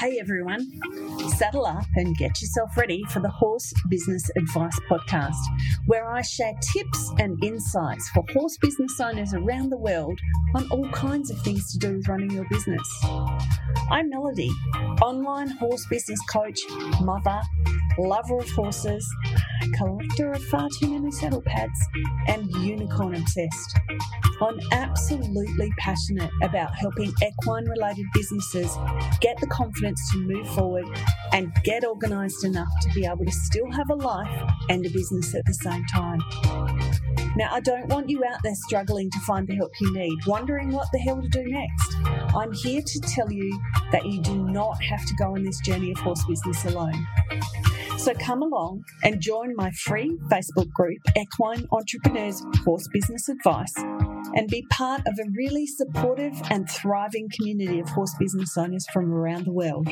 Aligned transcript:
Hey 0.00 0.18
everyone, 0.18 0.66
saddle 1.36 1.66
up 1.66 1.84
and 1.94 2.16
get 2.16 2.40
yourself 2.40 2.74
ready 2.74 3.04
for 3.10 3.20
the 3.20 3.28
Horse 3.28 3.70
Business 3.90 4.30
Advice 4.34 4.80
Podcast, 4.90 5.36
where 5.84 6.10
I 6.10 6.22
share 6.22 6.54
tips 6.72 7.12
and 7.18 7.36
insights 7.44 8.08
for 8.08 8.24
horse 8.32 8.56
business 8.56 8.98
owners 8.98 9.34
around 9.34 9.68
the 9.68 9.76
world 9.76 10.18
on 10.54 10.66
all 10.70 10.88
kinds 10.88 11.30
of 11.30 11.38
things 11.42 11.70
to 11.72 11.78
do 11.78 11.98
with 11.98 12.08
running 12.08 12.30
your 12.30 12.46
business. 12.48 12.88
I'm 13.90 14.08
Melody, 14.08 14.50
online 15.02 15.50
horse 15.50 15.84
business 15.90 16.20
coach, 16.30 16.58
mother, 17.02 17.42
lover 17.98 18.38
of 18.38 18.48
horses, 18.52 19.06
collector 19.76 20.32
of 20.32 20.42
far 20.44 20.68
too 20.78 20.88
many 20.88 21.10
saddle 21.10 21.42
pads, 21.42 21.78
and 22.28 22.50
unicorn 22.62 23.14
obsessed. 23.14 23.78
I'm 24.42 24.58
absolutely 24.72 25.70
passionate 25.78 26.30
about 26.42 26.74
helping 26.74 27.12
equine 27.22 27.66
related 27.66 28.06
businesses 28.14 28.74
get 29.20 29.38
the 29.40 29.46
confidence 29.48 30.00
to 30.12 30.18
move 30.18 30.48
forward 30.48 30.86
and 31.32 31.52
get 31.64 31.84
organised 31.84 32.44
enough 32.44 32.68
to 32.82 32.88
be 32.94 33.04
able 33.04 33.24
to 33.24 33.32
still 33.32 33.70
have 33.70 33.90
a 33.90 33.94
life 33.94 34.50
and 34.68 34.84
a 34.86 34.90
business 34.90 35.34
at 35.34 35.44
the 35.46 35.54
same 35.54 35.84
time. 35.86 36.20
Now, 37.36 37.50
I 37.52 37.60
don't 37.60 37.86
want 37.86 38.08
you 38.08 38.24
out 38.24 38.40
there 38.42 38.54
struggling 38.54 39.10
to 39.10 39.20
find 39.20 39.46
the 39.46 39.54
help 39.54 39.72
you 39.80 39.92
need, 39.92 40.18
wondering 40.26 40.72
what 40.72 40.88
the 40.92 40.98
hell 40.98 41.20
to 41.20 41.28
do 41.28 41.44
next. 41.44 41.96
I'm 42.34 42.52
here 42.52 42.82
to 42.84 43.00
tell 43.00 43.30
you 43.30 43.60
that 43.92 44.06
you 44.06 44.20
do 44.20 44.36
not 44.36 44.82
have 44.82 45.04
to 45.06 45.14
go 45.14 45.34
on 45.34 45.44
this 45.44 45.60
journey 45.60 45.92
of 45.92 45.98
horse 45.98 46.24
business 46.26 46.64
alone. 46.64 47.06
So 48.00 48.14
come 48.14 48.40
along 48.40 48.84
and 49.04 49.20
join 49.20 49.54
my 49.56 49.70
free 49.72 50.16
Facebook 50.32 50.70
group, 50.70 50.96
Equine 51.18 51.66
Entrepreneurs 51.70 52.42
Horse 52.64 52.88
Business 52.90 53.28
Advice, 53.28 53.74
and 53.76 54.48
be 54.48 54.64
part 54.70 55.02
of 55.06 55.18
a 55.18 55.28
really 55.36 55.66
supportive 55.66 56.32
and 56.48 56.68
thriving 56.70 57.28
community 57.28 57.78
of 57.78 57.90
horse 57.90 58.14
business 58.18 58.56
owners 58.56 58.86
from 58.90 59.12
around 59.12 59.44
the 59.44 59.52
world. 59.52 59.86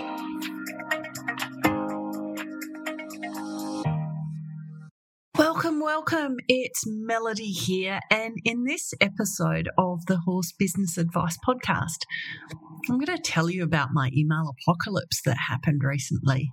Welcome, 5.37 5.81
welcome. 5.81 6.37
It's 6.49 6.85
Melody 6.87 7.51
here. 7.51 8.01
And 8.11 8.39
in 8.43 8.65
this 8.65 8.95
episode 9.03 9.69
of 9.77 10.07
the 10.07 10.21
Horse 10.25 10.55
Business 10.59 10.97
Advice 10.97 11.37
Podcast, 11.47 12.07
I'm 12.89 12.99
going 12.99 13.15
to 13.15 13.23
tell 13.23 13.51
you 13.51 13.65
about 13.65 13.91
my 13.93 14.09
email 14.17 14.55
apocalypse 14.63 15.21
that 15.27 15.37
happened 15.51 15.83
recently. 15.85 16.51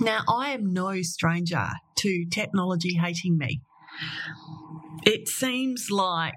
Now, 0.00 0.22
I 0.28 0.50
am 0.50 0.72
no 0.72 1.02
stranger 1.02 1.68
to 1.96 2.24
technology 2.30 2.94
hating 2.94 3.38
me. 3.38 3.60
It 5.06 5.28
seems 5.28 5.90
like 5.90 6.34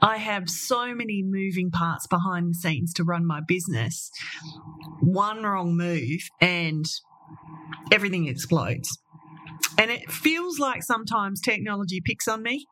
I 0.00 0.18
have 0.18 0.48
so 0.48 0.94
many 0.94 1.22
moving 1.22 1.70
parts 1.70 2.06
behind 2.06 2.50
the 2.50 2.54
scenes 2.54 2.92
to 2.94 3.04
run 3.04 3.26
my 3.26 3.40
business. 3.46 4.10
One 5.00 5.42
wrong 5.42 5.76
move 5.76 6.20
and 6.40 6.84
everything 7.90 8.28
explodes. 8.28 8.98
And 9.78 9.90
it 9.90 10.10
feels 10.10 10.58
like 10.58 10.82
sometimes 10.82 11.40
technology 11.40 12.00
picks 12.04 12.28
on 12.28 12.42
me 12.42 12.66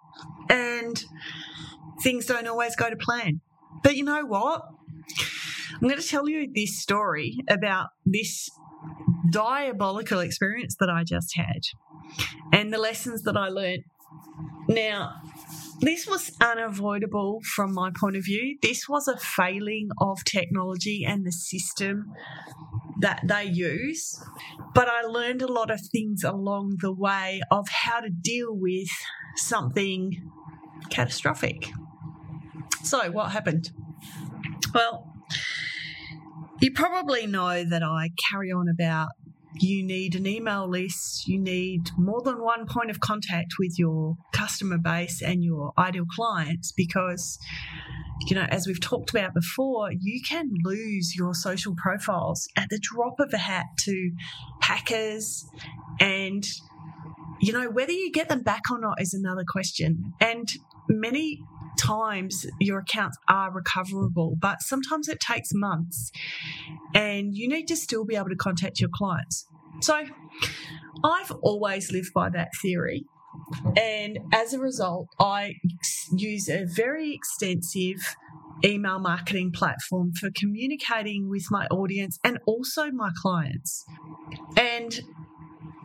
and 0.48 1.03
things 2.03 2.27
don't 2.27 2.47
always 2.47 2.77
go 2.77 2.91
to 2.91 2.97
plan. 2.97 3.41
But 3.83 3.97
you 3.97 4.05
know 4.05 4.25
what? 4.27 4.62
I'm 5.73 5.89
going 5.89 6.01
to 6.01 6.06
tell 6.06 6.28
you 6.28 6.51
this 6.53 6.78
story 6.78 7.36
about 7.48 7.89
this 8.05 8.51
diabolical 9.31 10.21
experience 10.21 10.77
that 10.81 10.89
I 10.89 11.05
just 11.05 11.37
had 11.37 11.63
and 12.53 12.73
the 12.73 12.79
lessons 12.79 13.23
that 13.23 13.37
I 13.37 13.49
learned. 13.49 13.85
Now, 14.69 15.15
this 15.81 16.07
was 16.07 16.33
unavoidable 16.41 17.41
from 17.55 17.75
my 17.75 17.91
point 17.98 18.17
of 18.17 18.25
view. 18.25 18.59
This 18.63 18.89
was 18.89 19.09
a 19.09 19.17
failing 19.17 19.89
of 20.01 20.25
technology 20.25 21.05
and 21.07 21.25
the 21.25 21.33
system 21.33 22.13
that 23.01 23.23
they 23.27 23.45
use. 23.45 24.23
But 24.75 24.89
I 24.89 25.03
learned 25.03 25.42
a 25.42 25.51
lot 25.51 25.70
of 25.70 25.80
things 25.80 26.23
along 26.23 26.79
the 26.80 26.92
way 26.92 27.41
of 27.51 27.69
how 27.69 28.01
to 28.01 28.11
deal 28.11 28.48
with 28.51 28.89
something 29.36 30.30
catastrophic. 30.91 31.70
So, 32.83 33.11
what 33.11 33.33
happened? 33.33 33.70
Well, 34.75 35.10
you 36.61 36.73
probably 36.73 37.27
know 37.27 37.65
that 37.65 37.83
I 37.83 38.11
carry 38.31 38.51
on 38.51 38.69
about 38.69 39.09
you 39.59 39.83
need 39.85 40.15
an 40.15 40.27
email 40.27 40.69
list, 40.69 41.27
you 41.27 41.39
need 41.39 41.91
more 41.98 42.23
than 42.23 42.43
one 42.43 42.67
point 42.67 42.91
of 42.91 43.01
contact 43.01 43.55
with 43.59 43.79
your 43.79 44.17
customer 44.33 44.79
base 44.79 45.21
and 45.23 45.43
your 45.43 45.73
ideal 45.77 46.05
clients 46.15 46.73
because, 46.73 47.39
you 48.27 48.37
know, 48.37 48.47
as 48.51 48.67
we've 48.67 48.81
talked 48.81 49.11
about 49.11 49.35
before, 49.35 49.91
you 49.93 50.21
can 50.27 50.48
lose 50.65 51.17
your 51.17 51.35
social 51.35 51.75
profiles 51.77 52.47
at 52.57 52.69
the 52.71 52.79
drop 52.81 53.19
of 53.19 53.33
a 53.33 53.39
hat 53.39 53.67
to 53.81 54.13
hackers 54.63 55.45
and 55.98 56.45
you 57.41 57.55
know, 57.55 57.71
whether 57.71 57.92
you 57.92 58.13
get 58.13 58.29
them 58.29 58.42
back 58.42 58.61
or 58.71 58.79
not 58.79 59.01
is 59.01 59.15
another 59.15 59.45
question. 59.48 60.13
And 60.21 60.47
many 60.91 61.41
times 61.79 62.47
your 62.58 62.81
accounts 62.81 63.17
are 63.29 63.53
recoverable, 63.53 64.36
but 64.41 64.63
sometimes 64.63 65.08
it 65.08 65.20
takes 65.20 65.51
months 65.53 66.11
and 66.95 67.35
you 67.35 67.48
need 67.48 67.67
to 67.67 67.77
still 67.77 68.05
be 68.05 68.17
able 68.17 68.29
to 68.29 68.36
contact 68.36 68.81
your 68.81 68.91
clients. 68.92 69.47
So 69.80 70.05
I've 71.05 71.30
always 71.42 71.92
lived 71.92 72.13
by 72.14 72.30
that 72.30 72.48
theory. 72.61 73.05
And 73.77 74.19
as 74.33 74.53
a 74.53 74.59
result, 74.59 75.09
I 75.19 75.55
use 76.17 76.48
a 76.48 76.64
very 76.64 77.14
extensive 77.14 78.17
email 78.64 78.98
marketing 78.98 79.53
platform 79.53 80.13
for 80.13 80.30
communicating 80.35 81.29
with 81.29 81.45
my 81.51 81.67
audience 81.67 82.19
and 82.25 82.39
also 82.47 82.91
my 82.91 83.11
clients. 83.23 83.85
And 84.57 85.01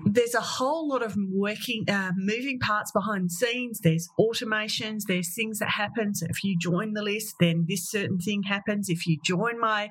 there's 0.05 0.35
a 0.35 0.41
whole 0.41 0.87
lot 0.87 1.01
of 1.01 1.15
working, 1.31 1.83
uh, 1.89 2.11
moving 2.15 2.59
parts 2.59 2.91
behind 2.91 3.25
the 3.25 3.29
scenes. 3.33 3.79
There's 3.79 4.07
automations. 4.19 5.01
There's 5.07 5.33
things 5.33 5.59
that 5.59 5.69
happen. 5.69 6.13
So 6.13 6.27
if 6.29 6.43
you 6.43 6.55
join 6.59 6.93
the 6.93 7.01
list, 7.01 7.35
then 7.39 7.65
this 7.67 7.89
certain 7.89 8.19
thing 8.19 8.43
happens. 8.43 8.87
If 8.87 9.07
you 9.07 9.17
join 9.23 9.59
my 9.59 9.89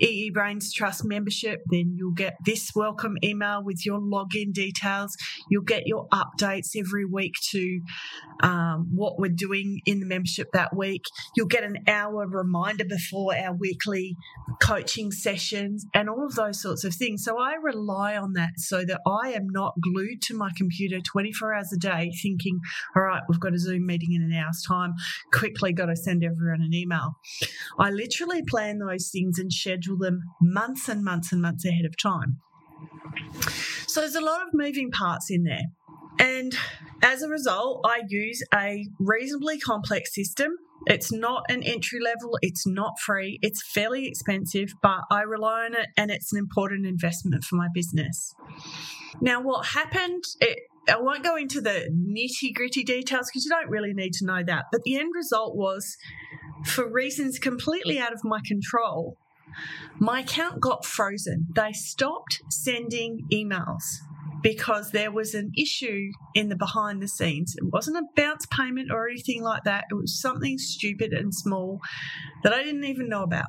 EE 0.00 0.30
Brains 0.30 0.72
Trust 0.72 1.04
membership, 1.04 1.60
then 1.70 1.94
you'll 1.96 2.12
get 2.12 2.36
this 2.44 2.70
welcome 2.74 3.16
email 3.24 3.62
with 3.64 3.84
your 3.84 3.98
login 3.98 4.52
details. 4.52 5.16
You'll 5.50 5.62
get 5.64 5.86
your 5.86 6.06
updates 6.08 6.76
every 6.76 7.04
week 7.04 7.34
to 7.50 7.80
um, 8.44 8.88
what 8.94 9.18
we're 9.18 9.28
doing 9.28 9.80
in 9.86 9.98
the 9.98 10.06
membership 10.06 10.48
that 10.52 10.76
week. 10.76 11.02
You'll 11.36 11.46
get 11.48 11.64
an 11.64 11.78
hour 11.88 12.28
reminder 12.28 12.84
before 12.84 13.36
our 13.36 13.54
weekly 13.54 14.16
coaching 14.62 15.10
sessions 15.10 15.84
and 15.94 16.08
all 16.08 16.24
of 16.24 16.36
those 16.36 16.62
sorts 16.62 16.84
of 16.84 16.94
things. 16.94 17.24
So 17.24 17.40
I 17.40 17.54
rely 17.54 18.16
on 18.16 18.34
that 18.34 18.50
so 18.56 18.84
that 18.84 19.00
I 19.04 19.32
am 19.32 19.47
not 19.50 19.74
glued 19.80 20.22
to 20.22 20.34
my 20.34 20.50
computer 20.56 21.00
24 21.00 21.54
hours 21.54 21.72
a 21.72 21.78
day 21.78 22.12
thinking, 22.22 22.60
all 22.96 23.02
right, 23.02 23.22
we've 23.28 23.40
got 23.40 23.54
a 23.54 23.58
Zoom 23.58 23.86
meeting 23.86 24.12
in 24.12 24.22
an 24.22 24.32
hour's 24.32 24.62
time. 24.66 24.94
Quickly 25.32 25.72
got 25.72 25.86
to 25.86 25.96
send 25.96 26.24
everyone 26.24 26.62
an 26.62 26.74
email. 26.74 27.16
I 27.78 27.90
literally 27.90 28.42
plan 28.42 28.78
those 28.78 29.10
things 29.10 29.38
and 29.38 29.52
schedule 29.52 29.98
them 29.98 30.22
months 30.40 30.88
and 30.88 31.04
months 31.04 31.32
and 31.32 31.42
months 31.42 31.64
ahead 31.64 31.84
of 31.84 31.96
time. 31.96 32.38
So 33.86 34.00
there's 34.00 34.14
a 34.14 34.20
lot 34.20 34.42
of 34.42 34.48
moving 34.52 34.90
parts 34.90 35.30
in 35.30 35.44
there. 35.44 35.64
And 36.18 36.56
as 37.02 37.22
a 37.22 37.28
result, 37.28 37.80
I 37.84 38.02
use 38.08 38.42
a 38.52 38.86
reasonably 38.98 39.58
complex 39.58 40.14
system. 40.14 40.52
It's 40.86 41.12
not 41.12 41.44
an 41.48 41.62
entry 41.62 42.00
level, 42.00 42.38
it's 42.40 42.66
not 42.66 42.98
free, 43.00 43.38
it's 43.42 43.62
fairly 43.62 44.06
expensive, 44.06 44.74
but 44.80 45.00
I 45.10 45.22
rely 45.22 45.66
on 45.66 45.74
it 45.74 45.88
and 45.96 46.10
it's 46.10 46.32
an 46.32 46.38
important 46.38 46.86
investment 46.86 47.44
for 47.44 47.56
my 47.56 47.66
business. 47.72 48.34
Now, 49.20 49.40
what 49.40 49.66
happened, 49.66 50.24
it, 50.40 50.60
I 50.88 50.98
won't 51.00 51.24
go 51.24 51.36
into 51.36 51.60
the 51.60 51.90
nitty 51.92 52.54
gritty 52.54 52.84
details 52.84 53.28
because 53.28 53.44
you 53.44 53.50
don't 53.50 53.68
really 53.68 53.92
need 53.92 54.12
to 54.14 54.24
know 54.24 54.42
that, 54.44 54.66
but 54.70 54.82
the 54.84 54.96
end 54.96 55.10
result 55.14 55.56
was 55.56 55.96
for 56.64 56.88
reasons 56.90 57.38
completely 57.38 57.98
out 57.98 58.12
of 58.12 58.20
my 58.24 58.40
control. 58.44 59.16
My 59.98 60.20
account 60.20 60.60
got 60.60 60.84
frozen. 60.84 61.48
They 61.54 61.72
stopped 61.72 62.42
sending 62.50 63.26
emails 63.32 63.82
because 64.42 64.90
there 64.90 65.10
was 65.10 65.34
an 65.34 65.52
issue 65.56 66.10
in 66.34 66.48
the 66.48 66.56
behind 66.56 67.02
the 67.02 67.08
scenes. 67.08 67.54
It 67.56 67.64
wasn't 67.72 67.98
a 67.98 68.02
bounce 68.16 68.46
payment 68.46 68.90
or 68.92 69.08
anything 69.08 69.42
like 69.42 69.64
that. 69.64 69.84
It 69.90 69.94
was 69.94 70.20
something 70.20 70.58
stupid 70.58 71.12
and 71.12 71.34
small 71.34 71.80
that 72.44 72.52
I 72.52 72.62
didn't 72.62 72.84
even 72.84 73.08
know 73.08 73.22
about. 73.22 73.46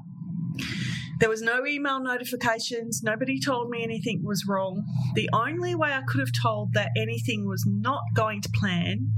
There 1.20 1.30
was 1.30 1.42
no 1.42 1.66
email 1.66 2.00
notifications. 2.00 3.02
Nobody 3.04 3.40
told 3.40 3.70
me 3.70 3.84
anything 3.84 4.22
was 4.24 4.46
wrong. 4.48 4.86
The 5.16 5.30
only 5.34 5.76
way 5.76 5.92
I 5.92 6.02
could 6.08 6.22
have 6.22 6.32
told 6.32 6.74
that 6.74 6.92
anything 6.98 7.46
was 7.46 7.66
not 7.68 8.02
going 8.16 8.42
to 8.42 8.50
plan 8.50 9.12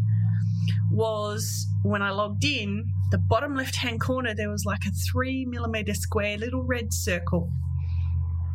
was 0.91 1.68
when 1.83 2.01
I 2.01 2.09
logged 2.09 2.44
in, 2.44 2.85
the 3.12 3.18
bottom 3.18 3.56
left 3.56 3.75
hand 3.75 4.01
corner, 4.01 4.33
there 4.33 4.50
was 4.50 4.65
like 4.65 4.85
a 4.88 4.91
three 4.91 5.45
millimeter 5.45 5.94
square 5.94 6.38
little 6.38 6.63
red 6.63 6.91
circle 6.91 7.51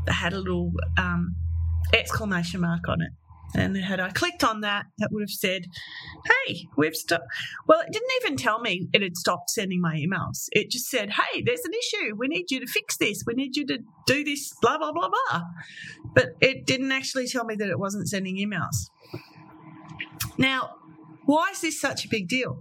that 0.06 0.12
had 0.12 0.32
a 0.32 0.38
little 0.38 0.72
um, 0.96 1.34
exclamation 1.92 2.60
mark 2.60 2.88
on 2.88 3.00
it. 3.00 3.10
And 3.54 3.76
had 3.76 4.00
I 4.00 4.10
clicked 4.10 4.44
on 4.44 4.60
that, 4.62 4.86
that 4.98 5.10
would 5.12 5.22
have 5.22 5.30
said, 5.30 5.66
Hey, 6.46 6.68
we've 6.76 6.96
stopped. 6.96 7.24
Well, 7.66 7.80
it 7.80 7.92
didn't 7.92 8.10
even 8.22 8.36
tell 8.36 8.60
me 8.60 8.88
it 8.92 9.02
had 9.02 9.16
stopped 9.16 9.50
sending 9.50 9.80
my 9.80 9.96
emails. 9.96 10.48
It 10.52 10.70
just 10.70 10.88
said, 10.88 11.10
Hey, 11.10 11.42
there's 11.42 11.64
an 11.64 11.72
issue. 11.72 12.14
We 12.16 12.28
need 12.28 12.50
you 12.50 12.60
to 12.60 12.66
fix 12.66 12.96
this. 12.96 13.22
We 13.26 13.34
need 13.34 13.56
you 13.56 13.66
to 13.66 13.78
do 14.06 14.24
this, 14.24 14.52
blah, 14.60 14.78
blah, 14.78 14.92
blah, 14.92 15.08
blah. 15.08 15.42
But 16.14 16.36
it 16.40 16.66
didn't 16.66 16.92
actually 16.92 17.28
tell 17.28 17.44
me 17.44 17.54
that 17.56 17.68
it 17.68 17.78
wasn't 17.78 18.08
sending 18.08 18.36
emails. 18.36 18.90
Now, 20.36 20.76
why 21.24 21.50
is 21.52 21.60
this 21.60 21.80
such 21.80 22.04
a 22.04 22.08
big 22.08 22.28
deal? 22.28 22.58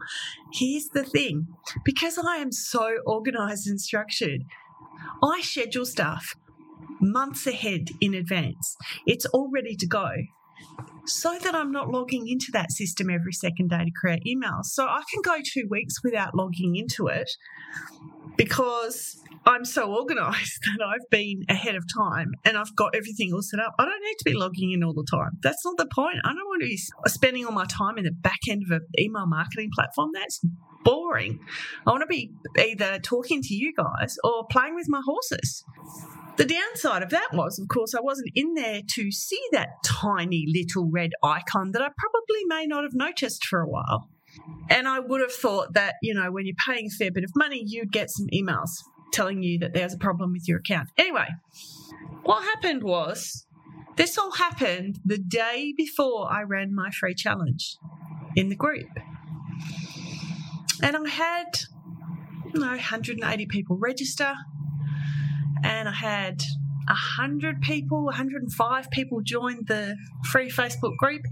Here's 0.54 0.88
the 0.88 1.04
thing 1.04 1.48
because 1.84 2.18
I 2.18 2.38
am 2.38 2.52
so 2.52 2.98
organized 3.06 3.68
and 3.68 3.80
structured, 3.80 4.42
I 5.22 5.42
schedule 5.42 5.86
stuff 5.86 6.36
months 7.00 7.46
ahead 7.48 7.90
in 8.02 8.14
advance. 8.14 8.76
It's 9.06 9.26
all 9.28 9.50
ready 9.54 9.76
to 9.76 9.88
go 9.88 10.10
so 11.08 11.38
that 11.38 11.54
I'm 11.54 11.72
not 11.72 11.90
logging 11.90 12.28
into 12.28 12.48
that 12.54 12.72
system 12.72 13.10
every 13.10 13.34
second 13.34 13.70
day 13.70 13.86
to 13.86 13.92
create 13.92 14.24
emails. 14.26 14.66
So 14.66 14.86
I 14.86 15.04
can 15.12 15.22
go 15.22 15.38
two 15.44 15.68
weeks 15.70 15.96
without 16.04 16.36
logging 16.36 16.76
into 16.76 17.08
it 17.08 17.30
because 18.38 19.22
I'm 19.46 19.66
so 19.66 19.94
organized 19.94 20.60
that 20.78 20.84
I've 20.84 21.10
been 21.12 21.44
ahead 21.48 21.76
of 21.76 21.84
time 21.96 22.32
and 22.44 22.58
I've 22.58 22.76
got 22.76 22.96
everything 22.96 23.34
all 23.34 23.42
set 23.42 23.60
up. 23.60 23.76
I 23.78 23.86
don't 23.86 24.02
need 24.04 24.16
to 24.20 24.26
be 24.26 24.34
logging 24.34 24.72
in 24.72 24.84
all 24.84 24.94
the 24.94 25.06
time. 25.10 25.32
That's 25.44 25.64
not 25.64 25.78
the 25.78 25.88
point. 25.94 26.18
I 26.26 26.30
don't 26.30 26.46
want 26.46 26.64
to 26.64 26.68
be 26.68 26.80
spending 27.08 27.46
all 27.46 27.52
my 27.52 27.66
time 27.66 27.98
in 27.98 28.06
the 28.06 28.12
back 28.12 28.40
end 28.50 28.64
of 28.64 28.72
an 28.72 28.88
email 29.00 29.28
marketing 29.28 29.70
platform. 29.74 30.10
That's 30.14 30.42
boring. 30.84 31.40
I 31.86 31.92
want 31.92 32.02
to 32.02 32.08
be 32.08 32.32
either 32.60 33.00
talking 33.00 33.42
to 33.44 33.54
you 33.54 33.74
guys 33.76 34.18
or 34.24 34.46
playing 34.48 34.76
with 34.76 34.86
my 34.88 35.02
horses. 35.06 35.64
The 36.38 36.46
downside 36.46 37.02
of 37.02 37.12
that 37.12 37.30
was, 37.32 37.60
of 37.60 37.68
course, 37.70 37.96
I 37.96 38.02
wasn't 38.02 38.32
in 38.36 38.56
there 38.56 38.82
to 38.96 39.12
see 39.12 39.42
that 39.54 39.70
tiny 39.86 40.46
little 40.48 40.90
red 40.92 41.12
icon 41.24 41.72
that 41.72 41.82
I 41.82 41.90
probably 41.98 42.44
may 42.48 42.66
not 42.66 42.84
have 42.84 42.94
noticed 42.94 43.46
for 43.46 43.62
a 43.62 43.68
while. 43.68 44.10
And 44.70 44.86
I 44.88 45.00
would 45.00 45.22
have 45.22 45.32
thought 45.32 45.74
that, 45.76 45.96
you 46.02 46.14
know, 46.14 46.32
when 46.32 46.46
you're 46.46 46.56
paying 46.68 46.88
a 46.88 46.90
fair 46.90 47.10
bit 47.12 47.24
of 47.24 47.32
money, 47.36 47.64
you'd 47.66 47.92
get 47.92 48.10
some 48.10 48.28
emails 48.34 48.70
telling 49.14 49.44
you 49.44 49.60
that 49.60 49.74
there's 49.74 49.94
a 49.94 49.98
problem 49.98 50.34
with 50.34 50.46
your 50.46 50.60
account. 50.60 50.90
Anyway, 50.98 51.28
what 52.24 52.44
happened 52.44 52.84
was 52.84 53.46
this 53.96 54.18
all 54.18 54.32
happened 54.32 55.00
the 55.06 55.18
day 55.18 55.74
before 55.78 56.30
I 56.30 56.42
ran 56.42 56.76
my 56.76 56.90
free 56.92 57.14
challenge 57.14 57.78
in 58.36 58.50
the 58.50 58.56
group. 58.56 58.90
And 60.84 60.98
I 60.98 61.08
had, 61.08 61.60
you 62.54 62.60
know, 62.60 62.68
180 62.68 63.46
people 63.46 63.78
register 63.78 64.34
and 65.66 65.90
I 65.90 65.94
had 65.94 66.44
100 66.88 67.62
people, 67.62 68.06
105 68.06 68.92
people 68.92 69.22
joined 69.22 69.68
the 69.68 69.98
free 70.26 70.50
Facebook 70.50 70.96
group. 70.98 71.24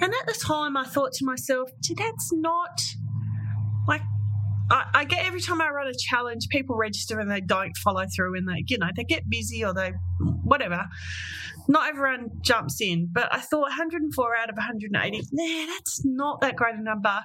And 0.00 0.12
at 0.14 0.26
the 0.26 0.32
time, 0.32 0.78
I 0.78 0.84
thought 0.84 1.12
to 1.14 1.26
myself, 1.26 1.70
that's 1.94 2.32
not 2.32 2.80
I, 4.70 4.84
I, 4.94 5.04
get 5.04 5.26
every 5.26 5.40
time 5.40 5.60
I 5.60 5.68
run 5.68 5.88
a 5.88 5.94
challenge, 5.94 6.48
people 6.48 6.76
register 6.76 7.18
and 7.18 7.30
they 7.30 7.40
don't 7.40 7.76
follow 7.76 8.04
through 8.14 8.36
and 8.36 8.48
they, 8.48 8.64
you 8.68 8.78
know, 8.78 8.88
they 8.96 9.04
get 9.04 9.28
busy 9.28 9.64
or 9.64 9.74
they, 9.74 9.92
whatever. 10.44 10.86
Not 11.68 11.88
everyone 11.88 12.30
jumps 12.40 12.80
in, 12.80 13.08
but 13.12 13.32
I 13.34 13.40
thought 13.40 13.62
104 13.62 14.36
out 14.36 14.48
of 14.48 14.56
180, 14.56 15.22
nah, 15.32 15.66
that's 15.66 16.04
not 16.04 16.40
that 16.40 16.56
great 16.56 16.76
a 16.76 16.82
number. 16.82 17.20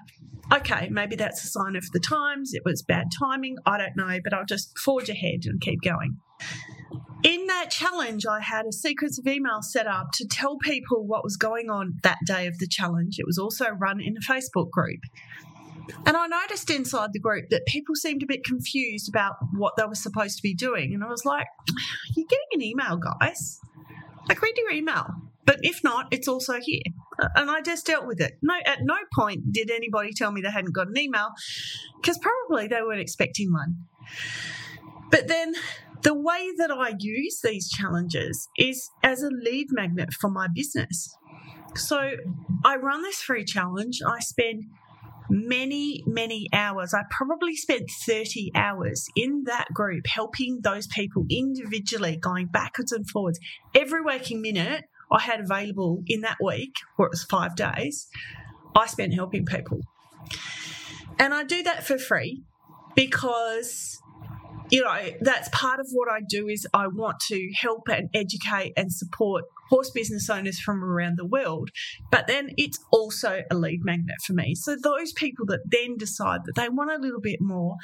Okay, 0.53 0.89
maybe 0.89 1.15
that's 1.15 1.43
a 1.43 1.47
sign 1.47 1.75
of 1.75 1.89
the 1.91 1.99
times. 1.99 2.53
It 2.53 2.63
was 2.65 2.83
bad 2.83 3.07
timing. 3.19 3.57
I 3.65 3.77
don't 3.77 3.95
know, 3.95 4.19
but 4.23 4.33
I'll 4.33 4.45
just 4.45 4.77
forge 4.77 5.09
ahead 5.09 5.41
and 5.45 5.59
keep 5.61 5.81
going. 5.81 6.17
In 7.23 7.47
that 7.47 7.71
challenge, 7.71 8.27
I 8.27 8.39
had 8.39 8.67
a 8.67 8.71
sequence 8.71 9.17
of 9.17 9.25
emails 9.25 9.63
set 9.63 9.87
up 9.87 10.09
to 10.13 10.27
tell 10.27 10.57
people 10.59 11.07
what 11.07 11.23
was 11.23 11.37
going 11.37 11.71
on 11.71 11.95
that 12.03 12.19
day 12.27 12.45
of 12.45 12.59
the 12.59 12.67
challenge. 12.67 13.15
It 13.17 13.25
was 13.25 13.39
also 13.39 13.69
run 13.69 13.99
in 13.99 14.15
a 14.15 14.19
Facebook 14.19 14.69
group. 14.69 14.99
And 16.05 16.17
I 16.17 16.27
noticed 16.27 16.69
inside 16.69 17.11
the 17.13 17.19
group 17.19 17.49
that 17.49 17.65
people 17.65 17.95
seemed 17.95 18.23
a 18.23 18.25
bit 18.25 18.43
confused 18.43 19.09
about 19.09 19.35
what 19.53 19.73
they 19.77 19.85
were 19.85 19.95
supposed 19.95 20.37
to 20.37 20.43
be 20.43 20.53
doing. 20.53 20.93
And 20.93 21.03
I 21.03 21.07
was 21.07 21.25
like, 21.25 21.47
You're 22.15 22.27
getting 22.27 22.47
an 22.53 22.61
email, 22.61 22.97
guys. 22.97 23.59
Like, 24.27 24.41
read 24.41 24.57
your 24.57 24.71
email. 24.71 25.05
But 25.45 25.59
if 25.61 25.83
not, 25.83 26.07
it's 26.11 26.27
also 26.27 26.59
here. 26.59 26.81
And 27.35 27.51
I 27.51 27.61
just 27.61 27.85
dealt 27.85 28.07
with 28.07 28.19
it. 28.19 28.33
No, 28.41 28.55
at 28.65 28.79
no 28.81 28.95
point 29.13 29.53
did 29.53 29.69
anybody 29.69 30.11
tell 30.11 30.31
me 30.31 30.41
they 30.41 30.49
hadn't 30.49 30.73
got 30.73 30.87
an 30.87 30.97
email 30.97 31.29
because 32.01 32.17
probably 32.17 32.67
they 32.67 32.81
weren't 32.81 32.99
expecting 32.99 33.53
one. 33.53 33.75
But 35.11 35.27
then 35.27 35.53
the 36.01 36.15
way 36.15 36.51
that 36.57 36.71
I 36.71 36.93
use 36.97 37.41
these 37.43 37.69
challenges 37.69 38.49
is 38.57 38.89
as 39.03 39.21
a 39.21 39.29
lead 39.29 39.67
magnet 39.71 40.13
for 40.13 40.29
my 40.29 40.47
business. 40.53 41.15
So 41.75 42.11
I 42.63 42.75
run 42.77 43.03
this 43.03 43.21
free 43.21 43.45
challenge. 43.45 44.01
I 44.05 44.19
spend 44.19 44.65
many, 45.29 46.03
many 46.05 46.47
hours. 46.53 46.93
I 46.93 47.01
probably 47.09 47.55
spent 47.55 47.89
30 48.05 48.51
hours 48.55 49.07
in 49.15 49.43
that 49.45 49.67
group 49.73 50.07
helping 50.07 50.61
those 50.61 50.87
people 50.87 51.25
individually, 51.29 52.17
going 52.17 52.47
backwards 52.47 52.91
and 52.91 53.09
forwards. 53.09 53.39
Every 53.73 54.01
waking 54.01 54.41
minute 54.41 54.85
I 55.11 55.21
had 55.21 55.39
available 55.39 56.03
in 56.07 56.21
that 56.21 56.37
week, 56.43 56.75
or 56.97 57.07
it 57.07 57.11
was 57.11 57.23
five 57.23 57.55
days, 57.55 58.07
I 58.75 58.87
spent 58.87 59.13
helping 59.13 59.45
people. 59.45 59.81
And 61.17 61.33
I 61.33 61.43
do 61.43 61.63
that 61.63 61.85
for 61.85 61.97
free 61.97 62.43
because 62.95 64.01
you 64.69 64.81
know, 64.83 65.09
that's 65.21 65.49
part 65.49 65.79
of 65.79 65.87
what 65.91 66.09
I 66.09 66.21
do 66.27 66.47
is 66.47 66.67
I 66.73 66.87
want 66.87 67.19
to 67.27 67.51
help 67.59 67.87
and 67.87 68.09
educate 68.13 68.73
and 68.75 68.91
support 68.91 69.45
horse 69.69 69.89
business 69.89 70.29
owners 70.29 70.59
from 70.59 70.83
around 70.83 71.17
the 71.17 71.25
world. 71.25 71.69
But 72.11 72.27
then 72.27 72.51
it's 72.57 72.79
also 72.91 73.43
a 73.49 73.55
lead 73.55 73.81
magnet 73.83 74.17
for 74.25 74.33
me. 74.33 74.55
So 74.55 74.75
those 74.75 75.11
people 75.13 75.45
that 75.47 75.61
then 75.65 75.97
decide 75.97 76.41
that 76.45 76.55
they 76.55 76.69
want 76.69 76.91
a 76.91 76.97
little 76.97 77.21
bit 77.21 77.41
more, 77.41 77.75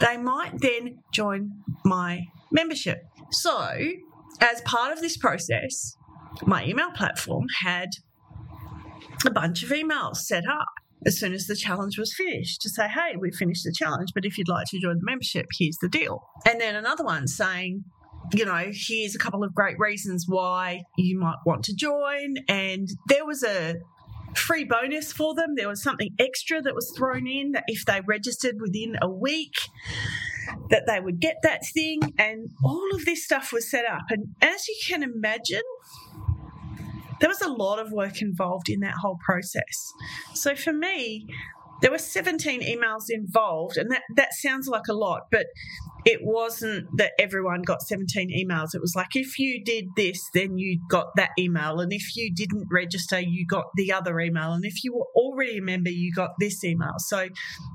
they 0.00 0.16
might 0.16 0.60
then 0.60 0.98
join 1.12 1.50
my 1.84 2.22
membership. 2.50 3.04
So 3.30 3.70
as 4.40 4.60
part 4.62 4.92
of 4.92 5.00
this 5.00 5.16
process, 5.16 5.96
my 6.42 6.64
email 6.64 6.90
platform 6.90 7.46
had 7.62 7.90
a 9.26 9.30
bunch 9.30 9.62
of 9.62 9.70
emails 9.70 10.16
set 10.16 10.44
up 10.48 10.68
as 11.06 11.18
soon 11.18 11.32
as 11.32 11.46
the 11.46 11.56
challenge 11.56 11.98
was 11.98 12.14
finished 12.14 12.60
to 12.62 12.70
say, 12.70 12.88
hey, 12.88 13.16
we 13.18 13.30
finished 13.30 13.64
the 13.64 13.72
challenge, 13.72 14.10
but 14.14 14.24
if 14.24 14.38
you'd 14.38 14.48
like 14.48 14.66
to 14.68 14.80
join 14.80 14.98
the 14.98 15.04
membership, 15.04 15.46
here's 15.58 15.76
the 15.78 15.88
deal. 15.88 16.22
And 16.46 16.60
then 16.60 16.74
another 16.76 17.04
one 17.04 17.26
saying, 17.26 17.84
you 18.32 18.44
know, 18.44 18.70
here's 18.72 19.14
a 19.14 19.18
couple 19.18 19.44
of 19.44 19.54
great 19.54 19.78
reasons 19.78 20.24
why 20.26 20.82
you 20.96 21.18
might 21.18 21.38
want 21.44 21.64
to 21.64 21.74
join. 21.74 22.36
And 22.48 22.88
there 23.08 23.26
was 23.26 23.42
a 23.42 23.76
free 24.34 24.64
bonus 24.64 25.12
for 25.12 25.34
them. 25.34 25.54
There 25.56 25.68
was 25.68 25.82
something 25.82 26.10
extra 26.18 26.62
that 26.62 26.74
was 26.74 26.92
thrown 26.96 27.26
in 27.26 27.52
that 27.52 27.64
if 27.66 27.84
they 27.84 28.00
registered 28.06 28.56
within 28.60 28.96
a 29.02 29.08
week, 29.08 29.54
that 30.70 30.84
they 30.86 31.00
would 31.00 31.20
get 31.20 31.36
that 31.42 31.66
thing. 31.74 32.00
And 32.18 32.50
all 32.64 32.94
of 32.94 33.04
this 33.04 33.24
stuff 33.24 33.52
was 33.52 33.70
set 33.70 33.84
up. 33.84 34.02
And 34.10 34.34
as 34.40 34.68
you 34.68 34.76
can 34.86 35.02
imagine, 35.02 35.62
there 37.24 37.30
was 37.30 37.40
a 37.40 37.48
lot 37.48 37.78
of 37.78 37.90
work 37.90 38.20
involved 38.20 38.68
in 38.68 38.80
that 38.80 38.92
whole 39.00 39.18
process. 39.24 39.94
So 40.34 40.54
for 40.54 40.74
me, 40.74 41.26
there 41.80 41.90
were 41.90 41.96
17 41.96 42.60
emails 42.60 43.04
involved, 43.08 43.78
and 43.78 43.90
that, 43.90 44.02
that 44.16 44.34
sounds 44.34 44.68
like 44.68 44.88
a 44.90 44.92
lot, 44.92 45.22
but 45.30 45.46
it 46.04 46.18
wasn't 46.22 46.86
that 46.98 47.12
everyone 47.18 47.62
got 47.62 47.80
17 47.80 48.28
emails. 48.28 48.74
It 48.74 48.82
was 48.82 48.92
like 48.94 49.16
if 49.16 49.38
you 49.38 49.64
did 49.64 49.86
this, 49.96 50.28
then 50.34 50.58
you 50.58 50.78
got 50.90 51.16
that 51.16 51.30
email. 51.38 51.80
And 51.80 51.94
if 51.94 52.14
you 52.14 52.30
didn't 52.30 52.68
register, 52.70 53.18
you 53.18 53.46
got 53.46 53.70
the 53.74 53.90
other 53.90 54.20
email. 54.20 54.52
And 54.52 54.66
if 54.66 54.84
you 54.84 54.92
were 54.92 55.06
already 55.14 55.56
a 55.56 55.62
member, 55.62 55.88
you 55.88 56.12
got 56.12 56.32
this 56.38 56.62
email. 56.62 56.96
So 56.98 57.28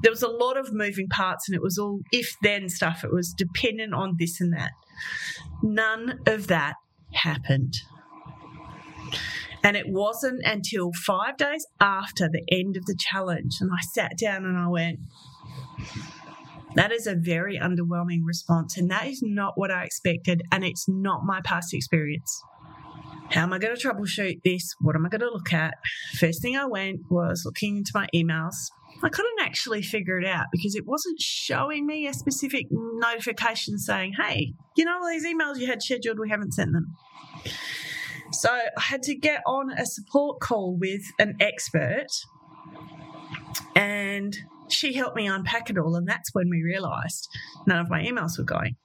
there 0.04 0.12
was 0.12 0.22
a 0.22 0.28
lot 0.28 0.58
of 0.58 0.72
moving 0.74 1.08
parts, 1.08 1.50
and 1.50 1.56
it 1.56 1.64
was 1.64 1.80
all 1.80 2.02
if 2.12 2.36
then 2.44 2.70
stuff. 2.70 3.04
It 3.04 3.12
was 3.12 3.34
dependent 3.34 3.96
on 3.96 4.18
this 4.20 4.40
and 4.40 4.54
that. 4.54 4.74
None 5.64 6.20
of 6.28 6.46
that 6.50 6.76
happened. 7.14 7.74
And 9.64 9.76
it 9.76 9.88
wasn't 9.88 10.42
until 10.46 10.92
five 11.06 11.38
days 11.38 11.66
after 11.82 12.30
the 12.30 12.44
end 12.52 12.78
of 12.78 12.86
the 12.86 12.96
challenge, 12.98 13.56
and 13.60 13.70
I 13.72 13.82
sat 13.94 14.18
down 14.18 14.46
and 14.46 14.58
I 14.58 14.68
went, 14.68 15.00
that 16.76 16.92
is 16.92 17.08
a 17.08 17.16
very 17.16 17.60
underwhelming 17.60 18.22
response, 18.24 18.78
and 18.78 18.90
that 18.90 19.08
is 19.08 19.22
not 19.22 19.58
what 19.58 19.72
I 19.72 19.84
expected, 19.84 20.44
and 20.52 20.64
it's 20.64 20.88
not 20.88 21.26
my 21.26 21.42
past 21.44 21.74
experience. 21.74 22.42
How 23.32 23.44
am 23.44 23.54
I 23.54 23.60
going 23.60 23.76
to 23.76 23.88
troubleshoot 23.88 24.42
this? 24.44 24.74
What 24.80 24.96
am 24.96 25.06
I 25.06 25.10
going 25.10 25.22
to 25.22 25.30
look 25.30 25.54
at? 25.54 25.76
First 26.18 26.42
thing 26.42 26.58
I 26.58 26.66
went 26.66 27.02
was 27.10 27.44
looking 27.46 27.78
into 27.78 27.92
my 27.94 28.08
emails. 28.16 28.56
I 29.04 29.10
couldn't 29.10 29.40
actually 29.42 29.82
figure 29.82 30.20
it 30.20 30.26
out 30.26 30.48
because 30.52 30.76
it 30.76 30.88
wasn't 30.88 31.20
showing 31.22 31.86
me 31.86 32.08
a 32.08 32.14
specific 32.14 32.66
notification 32.72 33.78
saying, 33.78 34.14
hey, 34.20 34.54
you 34.76 34.86
know, 34.86 35.00
all 35.00 35.10
these 35.10 35.26
emails 35.26 35.58
you 35.58 35.68
had 35.68 35.82
scheduled, 35.82 36.20
we 36.20 36.30
haven't 36.30 36.54
sent 36.54 36.74
them. 36.74 36.96
So 38.32 38.50
I 38.50 38.82
had 38.82 39.04
to 39.04 39.16
get 39.16 39.42
on 39.48 39.72
a 39.72 39.86
support 39.86 40.40
call 40.40 40.78
with 40.78 41.02
an 41.20 41.36
expert 41.40 42.08
and 43.76 44.38
she 44.68 44.94
helped 44.94 45.16
me 45.16 45.28
unpack 45.28 45.70
it 45.70 45.78
all. 45.78 45.96
And 45.96 46.08
that's 46.08 46.34
when 46.34 46.50
we 46.50 46.62
realized 46.64 47.28
none 47.66 47.80
of 47.80 47.90
my 47.90 48.04
emails 48.04 48.38
were 48.38 48.44
going. 48.44 48.76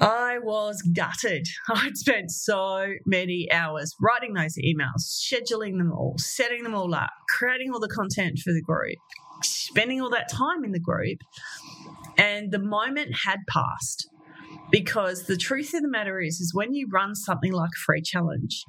I 0.00 0.38
was 0.38 0.82
gutted. 0.82 1.46
I'd 1.68 1.96
spent 1.96 2.30
so 2.30 2.94
many 3.06 3.48
hours 3.50 3.94
writing 4.00 4.34
those 4.34 4.56
emails, 4.56 5.04
scheduling 5.06 5.78
them 5.78 5.92
all, 5.92 6.16
setting 6.18 6.64
them 6.64 6.74
all 6.74 6.94
up, 6.94 7.10
creating 7.38 7.72
all 7.72 7.80
the 7.80 7.88
content 7.88 8.40
for 8.40 8.52
the 8.52 8.62
group, 8.62 8.98
spending 9.42 10.00
all 10.00 10.10
that 10.10 10.30
time 10.30 10.64
in 10.64 10.72
the 10.72 10.80
group. 10.80 11.18
And 12.18 12.52
the 12.52 12.58
moment 12.58 13.14
had 13.24 13.38
passed 13.48 14.08
because 14.70 15.24
the 15.24 15.36
truth 15.36 15.74
of 15.74 15.82
the 15.82 15.88
matter 15.88 16.20
is 16.20 16.40
is 16.40 16.54
when 16.54 16.74
you 16.74 16.88
run 16.90 17.14
something 17.14 17.52
like 17.52 17.70
a 17.70 17.84
free 17.84 18.02
challenge, 18.02 18.64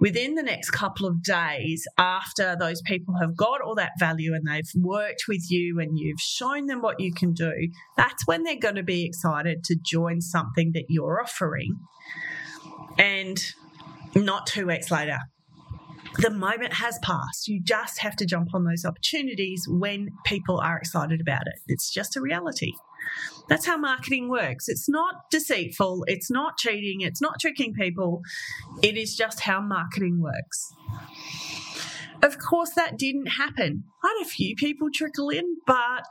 within 0.00 0.34
the 0.34 0.42
next 0.42 0.70
couple 0.70 1.06
of 1.06 1.22
days 1.22 1.86
after 1.98 2.56
those 2.58 2.82
people 2.82 3.14
have 3.20 3.36
got 3.36 3.60
all 3.60 3.74
that 3.74 3.92
value 3.98 4.34
and 4.34 4.46
they've 4.46 4.70
worked 4.82 5.24
with 5.28 5.50
you 5.50 5.80
and 5.80 5.98
you've 5.98 6.20
shown 6.20 6.66
them 6.66 6.80
what 6.80 7.00
you 7.00 7.12
can 7.12 7.32
do, 7.32 7.52
that's 7.96 8.26
when 8.26 8.42
they're 8.42 8.58
going 8.58 8.74
to 8.74 8.82
be 8.82 9.04
excited 9.04 9.64
to 9.64 9.76
join 9.84 10.20
something 10.20 10.72
that 10.72 10.84
you're 10.88 11.22
offering. 11.22 11.78
And 12.98 13.42
not 14.14 14.46
two 14.46 14.66
weeks 14.66 14.90
later. 14.90 15.18
The 16.18 16.30
moment 16.30 16.74
has 16.74 16.98
passed. 17.02 17.48
You 17.48 17.60
just 17.60 17.98
have 18.00 18.16
to 18.16 18.26
jump 18.26 18.54
on 18.54 18.64
those 18.64 18.84
opportunities 18.84 19.66
when 19.68 20.10
people 20.24 20.60
are 20.60 20.76
excited 20.76 21.20
about 21.20 21.42
it. 21.46 21.60
It's 21.66 21.92
just 21.92 22.16
a 22.16 22.20
reality. 22.20 22.72
That's 23.48 23.66
how 23.66 23.76
marketing 23.76 24.28
works. 24.28 24.68
It's 24.68 24.88
not 24.88 25.30
deceitful, 25.30 26.04
it's 26.06 26.30
not 26.30 26.56
cheating, 26.56 27.00
it's 27.02 27.20
not 27.20 27.40
tricking 27.40 27.74
people. 27.74 28.22
It 28.82 28.96
is 28.96 29.14
just 29.14 29.40
how 29.40 29.60
marketing 29.60 30.20
works. 30.20 30.72
Of 32.22 32.38
course, 32.38 32.70
that 32.70 32.96
didn't 32.96 33.26
happen. 33.26 33.84
I 34.02 34.14
had 34.16 34.26
a 34.26 34.30
few 34.30 34.56
people 34.56 34.88
trickle 34.92 35.28
in, 35.28 35.56
but 35.66 36.06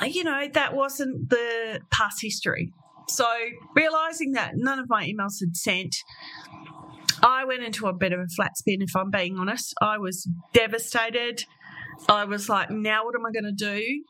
uh, 0.00 0.06
you 0.06 0.24
know, 0.24 0.48
that 0.54 0.74
wasn't 0.74 1.30
the 1.30 1.80
past 1.90 2.22
history. 2.22 2.72
So, 3.08 3.26
realizing 3.74 4.32
that 4.32 4.52
none 4.54 4.78
of 4.78 4.88
my 4.88 5.04
emails 5.06 5.40
had 5.40 5.56
sent, 5.56 5.96
I 7.22 7.44
went 7.44 7.62
into 7.62 7.86
a 7.86 7.92
bit 7.92 8.12
of 8.12 8.20
a 8.20 8.26
flat 8.34 8.56
spin, 8.56 8.82
if 8.82 8.96
I'm 8.96 9.10
being 9.10 9.38
honest. 9.38 9.74
I 9.80 9.98
was 9.98 10.28
devastated. 10.52 11.44
I 12.08 12.24
was 12.24 12.48
like, 12.48 12.70
now 12.70 13.04
what 13.04 13.14
am 13.14 13.24
I 13.24 13.30
going 13.30 13.56
to 13.56 13.80
do? 13.80 14.02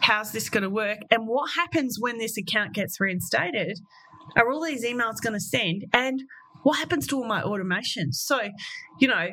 how's 0.00 0.32
this 0.32 0.48
going 0.48 0.62
to 0.62 0.70
work? 0.70 0.98
And 1.10 1.26
what 1.26 1.50
happens 1.54 1.98
when 1.98 2.18
this 2.18 2.36
account 2.36 2.74
gets 2.74 3.00
reinstated? 3.00 3.80
Are 4.36 4.50
all 4.50 4.64
these 4.64 4.84
emails 4.84 5.16
going 5.22 5.34
to 5.34 5.40
send? 5.40 5.84
And 5.92 6.22
what 6.62 6.78
happens 6.78 7.06
to 7.08 7.16
all 7.16 7.24
my 7.24 7.42
automations? 7.42 8.14
So, 8.14 8.48
you 8.98 9.08
know, 9.08 9.28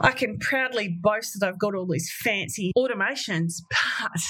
I 0.00 0.12
can 0.12 0.38
proudly 0.38 0.88
boast 0.88 1.38
that 1.38 1.48
I've 1.48 1.58
got 1.58 1.74
all 1.74 1.86
these 1.86 2.10
fancy 2.22 2.72
automations, 2.76 3.62
but 3.70 4.20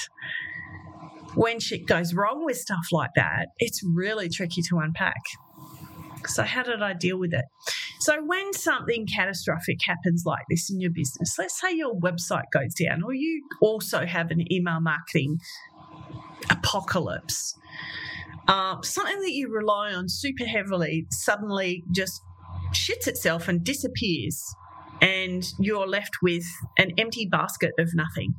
when 1.35 1.59
shit 1.59 1.85
goes 1.85 2.13
wrong 2.13 2.43
with 2.43 2.57
stuff 2.57 2.87
like 2.91 3.11
that, 3.15 3.47
it's 3.59 3.81
really 3.83 4.29
tricky 4.29 4.61
to 4.63 4.79
unpack. 4.79 5.21
So, 6.27 6.43
how 6.43 6.63
did 6.63 6.81
I 6.81 6.93
deal 6.93 7.17
with 7.17 7.33
it? 7.33 7.45
So, 8.01 8.15
when 8.25 8.51
something 8.53 9.05
catastrophic 9.05 9.77
happens 9.85 10.23
like 10.25 10.41
this 10.49 10.71
in 10.71 10.81
your 10.81 10.89
business, 10.89 11.35
let's 11.37 11.61
say 11.61 11.71
your 11.71 11.93
website 11.93 12.45
goes 12.51 12.73
down, 12.73 13.03
or 13.03 13.13
you 13.13 13.43
also 13.61 14.07
have 14.07 14.31
an 14.31 14.51
email 14.51 14.79
marketing 14.81 15.39
apocalypse, 16.49 17.55
uh, 18.47 18.81
something 18.81 19.19
that 19.19 19.33
you 19.33 19.49
rely 19.53 19.93
on 19.93 20.09
super 20.09 20.45
heavily 20.45 21.05
suddenly 21.11 21.83
just 21.91 22.23
shits 22.73 23.07
itself 23.07 23.47
and 23.47 23.63
disappears, 23.63 24.43
and 24.99 25.53
you're 25.59 25.87
left 25.87 26.23
with 26.23 26.45
an 26.79 26.93
empty 26.97 27.27
basket 27.27 27.73
of 27.77 27.93
nothing. 27.93 28.33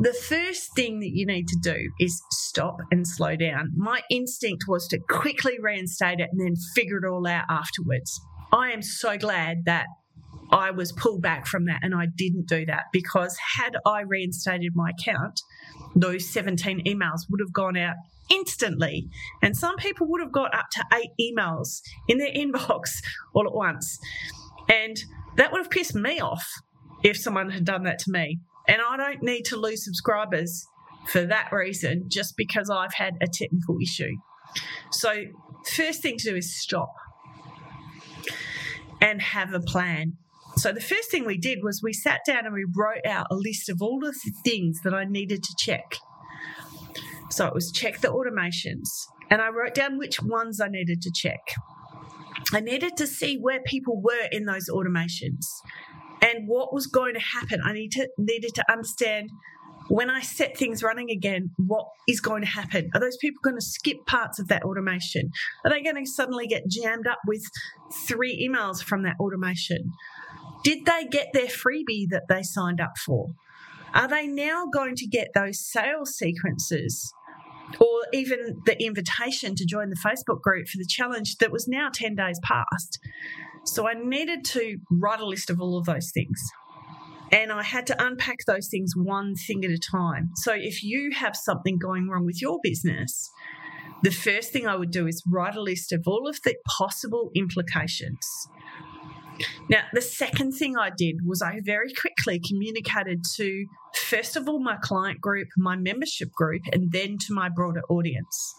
The 0.00 0.14
first 0.14 0.74
thing 0.74 1.00
that 1.00 1.10
you 1.12 1.26
need 1.26 1.48
to 1.48 1.58
do 1.62 1.90
is 2.00 2.22
stop 2.30 2.78
and 2.90 3.06
slow 3.06 3.36
down. 3.36 3.72
My 3.76 4.00
instinct 4.10 4.64
was 4.66 4.88
to 4.88 4.98
quickly 4.98 5.58
reinstate 5.60 6.20
it 6.20 6.30
and 6.32 6.40
then 6.40 6.56
figure 6.74 6.96
it 6.96 7.06
all 7.06 7.26
out 7.26 7.44
afterwards. 7.50 8.22
I 8.52 8.72
am 8.72 8.82
so 8.82 9.16
glad 9.16 9.64
that 9.64 9.86
I 10.50 10.70
was 10.70 10.92
pulled 10.92 11.22
back 11.22 11.46
from 11.46 11.64
that 11.66 11.80
and 11.82 11.94
I 11.94 12.06
didn't 12.06 12.46
do 12.46 12.64
that 12.66 12.84
because 12.92 13.36
had 13.56 13.76
I 13.84 14.02
reinstated 14.02 14.72
my 14.74 14.90
account, 14.90 15.40
those 15.94 16.28
17 16.32 16.84
emails 16.84 17.22
would 17.30 17.40
have 17.40 17.52
gone 17.52 17.76
out 17.76 17.96
instantly. 18.30 19.08
And 19.42 19.56
some 19.56 19.76
people 19.76 20.06
would 20.08 20.20
have 20.20 20.32
got 20.32 20.54
up 20.54 20.66
to 20.72 20.84
eight 20.94 21.10
emails 21.20 21.80
in 22.08 22.18
their 22.18 22.30
inbox 22.34 22.90
all 23.34 23.46
at 23.46 23.54
once. 23.54 23.98
And 24.68 24.96
that 25.36 25.52
would 25.52 25.62
have 25.62 25.70
pissed 25.70 25.94
me 25.94 26.20
off 26.20 26.46
if 27.02 27.16
someone 27.16 27.50
had 27.50 27.64
done 27.64 27.84
that 27.84 27.98
to 28.00 28.10
me. 28.10 28.38
And 28.68 28.80
I 28.82 28.96
don't 28.96 29.22
need 29.22 29.44
to 29.46 29.56
lose 29.56 29.84
subscribers 29.84 30.66
for 31.08 31.24
that 31.26 31.52
reason 31.52 32.08
just 32.08 32.36
because 32.36 32.68
I've 32.68 32.94
had 32.94 33.14
a 33.20 33.26
technical 33.26 33.78
issue. 33.80 34.16
So, 34.90 35.24
first 35.64 36.02
thing 36.02 36.16
to 36.18 36.30
do 36.30 36.36
is 36.36 36.56
stop 36.60 36.92
and 39.00 39.20
have 39.20 39.52
a 39.52 39.60
plan. 39.60 40.14
So, 40.56 40.72
the 40.72 40.80
first 40.80 41.10
thing 41.10 41.26
we 41.26 41.36
did 41.36 41.58
was 41.62 41.82
we 41.82 41.92
sat 41.92 42.20
down 42.26 42.46
and 42.46 42.54
we 42.54 42.64
wrote 42.74 43.04
out 43.06 43.26
a 43.30 43.34
list 43.34 43.68
of 43.68 43.82
all 43.82 44.00
the 44.00 44.14
things 44.44 44.80
that 44.84 44.94
I 44.94 45.04
needed 45.04 45.42
to 45.42 45.54
check. 45.58 45.96
So, 47.30 47.46
it 47.46 47.54
was 47.54 47.70
check 47.70 48.00
the 48.00 48.08
automations, 48.08 48.88
and 49.30 49.42
I 49.42 49.48
wrote 49.48 49.74
down 49.74 49.98
which 49.98 50.22
ones 50.22 50.60
I 50.60 50.68
needed 50.68 51.02
to 51.02 51.10
check. 51.14 51.40
I 52.52 52.60
needed 52.60 52.96
to 52.96 53.06
see 53.06 53.36
where 53.38 53.60
people 53.60 54.00
were 54.00 54.28
in 54.30 54.44
those 54.44 54.68
automations 54.70 55.46
and 56.22 56.46
what 56.48 56.72
was 56.72 56.86
going 56.86 57.14
to 57.14 57.20
happen. 57.20 57.60
I 57.64 57.72
need 57.72 57.92
to, 57.92 58.08
needed 58.18 58.54
to 58.54 58.72
understand 58.72 59.30
when 59.88 60.10
I 60.10 60.20
set 60.20 60.56
things 60.56 60.82
running 60.82 61.10
again, 61.10 61.50
what 61.56 61.86
is 62.08 62.20
going 62.20 62.42
to 62.42 62.48
happen? 62.48 62.90
Are 62.94 63.00
those 63.00 63.16
people 63.16 63.40
going 63.42 63.56
to 63.56 63.64
skip 63.64 64.04
parts 64.06 64.38
of 64.38 64.48
that 64.48 64.62
automation? 64.64 65.30
Are 65.64 65.70
they 65.70 65.82
going 65.82 65.96
to 65.96 66.10
suddenly 66.10 66.46
get 66.46 66.68
jammed 66.68 67.06
up 67.06 67.18
with 67.26 67.42
three 68.06 68.48
emails 68.48 68.82
from 68.82 69.02
that 69.04 69.16
automation? 69.20 69.92
Did 70.64 70.86
they 70.86 71.04
get 71.04 71.28
their 71.32 71.46
freebie 71.46 72.08
that 72.10 72.24
they 72.28 72.42
signed 72.42 72.80
up 72.80 72.98
for? 72.98 73.28
Are 73.94 74.08
they 74.08 74.26
now 74.26 74.66
going 74.66 74.96
to 74.96 75.06
get 75.06 75.28
those 75.34 75.64
sales 75.64 76.16
sequences 76.16 77.12
or 77.80 78.02
even 78.12 78.60
the 78.66 78.80
invitation 78.82 79.54
to 79.54 79.64
join 79.64 79.90
the 79.90 79.96
Facebook 79.96 80.40
group 80.40 80.66
for 80.66 80.78
the 80.78 80.86
challenge 80.86 81.36
that 81.36 81.52
was 81.52 81.68
now 81.68 81.88
10 81.92 82.16
days 82.16 82.40
past? 82.42 82.98
So 83.64 83.88
I 83.88 83.94
needed 83.94 84.44
to 84.46 84.78
write 84.90 85.20
a 85.20 85.26
list 85.26 85.50
of 85.50 85.60
all 85.60 85.78
of 85.78 85.86
those 85.86 86.10
things. 86.12 86.40
And 87.32 87.52
I 87.52 87.62
had 87.62 87.86
to 87.88 88.04
unpack 88.04 88.38
those 88.46 88.68
things 88.68 88.94
one 88.96 89.34
thing 89.34 89.64
at 89.64 89.70
a 89.70 89.78
time. 89.78 90.30
So 90.36 90.52
if 90.52 90.82
you 90.82 91.10
have 91.16 91.34
something 91.36 91.78
going 91.78 92.08
wrong 92.08 92.24
with 92.24 92.40
your 92.40 92.58
business, 92.62 93.30
the 94.02 94.10
first 94.10 94.52
thing 94.52 94.66
I 94.66 94.76
would 94.76 94.90
do 94.90 95.06
is 95.06 95.22
write 95.28 95.56
a 95.56 95.62
list 95.62 95.92
of 95.92 96.04
all 96.06 96.28
of 96.28 96.38
the 96.44 96.54
possible 96.78 97.30
implications. 97.34 98.48
Now, 99.68 99.82
the 99.92 100.00
second 100.00 100.52
thing 100.52 100.76
I 100.76 100.90
did 100.96 101.16
was 101.26 101.42
I 101.42 101.60
very 101.62 101.92
quickly 101.92 102.40
communicated 102.46 103.22
to, 103.34 103.66
first 103.94 104.36
of 104.36 104.48
all, 104.48 104.60
my 104.60 104.76
client 104.76 105.20
group, 105.20 105.48
my 105.56 105.76
membership 105.76 106.32
group, 106.32 106.62
and 106.72 106.92
then 106.92 107.18
to 107.26 107.34
my 107.34 107.48
broader 107.48 107.82
audience. 107.88 108.54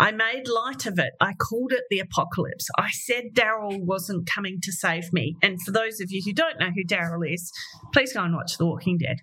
I 0.00 0.12
made 0.12 0.48
light 0.48 0.86
of 0.86 0.98
it. 0.98 1.12
I 1.20 1.34
called 1.34 1.72
it 1.72 1.84
the 1.90 1.98
apocalypse. 1.98 2.66
I 2.78 2.88
said 2.90 3.34
Daryl 3.34 3.84
wasn't 3.84 4.26
coming 4.26 4.58
to 4.62 4.72
save 4.72 5.12
me. 5.12 5.36
And 5.42 5.60
for 5.62 5.72
those 5.72 6.00
of 6.00 6.10
you 6.10 6.22
who 6.24 6.32
don't 6.32 6.58
know 6.58 6.70
who 6.74 6.84
Daryl 6.84 7.30
is, 7.30 7.52
please 7.92 8.14
go 8.14 8.24
and 8.24 8.34
watch 8.34 8.56
The 8.56 8.64
Walking 8.64 8.96
Dead. 8.96 9.18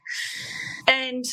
And 0.88 1.26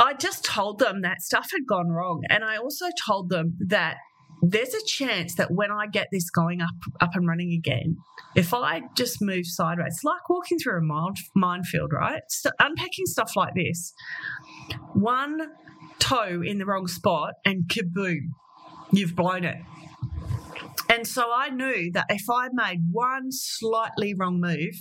I 0.00 0.14
just 0.14 0.44
told 0.44 0.80
them 0.80 1.02
that 1.02 1.20
stuff 1.20 1.50
had 1.52 1.64
gone 1.68 1.90
wrong. 1.90 2.22
And 2.28 2.42
I 2.42 2.56
also 2.56 2.86
told 3.06 3.30
them 3.30 3.56
that 3.68 3.98
there's 4.42 4.74
a 4.74 4.84
chance 4.84 5.36
that 5.36 5.52
when 5.52 5.70
I 5.70 5.86
get 5.86 6.08
this 6.10 6.28
going 6.28 6.60
up 6.60 6.74
up 7.00 7.10
and 7.14 7.28
running 7.28 7.52
again, 7.52 7.98
if 8.34 8.52
I 8.52 8.82
just 8.96 9.22
move 9.22 9.46
sideways, 9.46 9.94
it's 9.94 10.04
like 10.04 10.28
walking 10.28 10.58
through 10.58 10.78
a 10.78 11.12
minefield, 11.36 11.92
right? 11.92 12.22
So 12.28 12.50
unpacking 12.58 13.06
stuff 13.06 13.36
like 13.36 13.54
this, 13.54 13.92
one 14.94 15.40
toe 16.10 16.42
in 16.42 16.58
the 16.58 16.66
wrong 16.66 16.86
spot 16.88 17.34
and 17.44 17.68
kaboom, 17.68 18.30
you've 18.92 19.14
blown 19.14 19.44
it. 19.44 19.58
And 20.88 21.06
so 21.06 21.30
I 21.32 21.50
knew 21.50 21.92
that 21.92 22.06
if 22.08 22.28
I 22.28 22.48
made 22.52 22.80
one 22.90 23.30
slightly 23.30 24.12
wrong 24.14 24.40
move, 24.40 24.74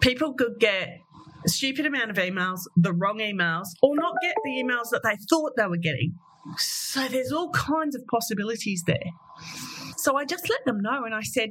people 0.00 0.34
could 0.34 0.58
get 0.58 0.98
a 1.44 1.48
stupid 1.48 1.86
amount 1.86 2.10
of 2.10 2.16
emails, 2.16 2.60
the 2.76 2.92
wrong 2.92 3.18
emails, 3.18 3.68
or 3.82 3.94
not 3.94 4.14
get 4.20 4.34
the 4.44 4.50
emails 4.50 4.90
that 4.90 5.02
they 5.04 5.16
thought 5.28 5.52
they 5.56 5.66
were 5.66 5.76
getting. 5.76 6.18
So 6.56 7.06
there's 7.06 7.30
all 7.32 7.50
kinds 7.50 7.94
of 7.94 8.02
possibilities 8.10 8.82
there. 8.86 9.12
So 9.96 10.16
I 10.16 10.24
just 10.24 10.48
let 10.48 10.64
them 10.64 10.80
know 10.80 11.04
and 11.04 11.14
I 11.14 11.22
said, 11.22 11.50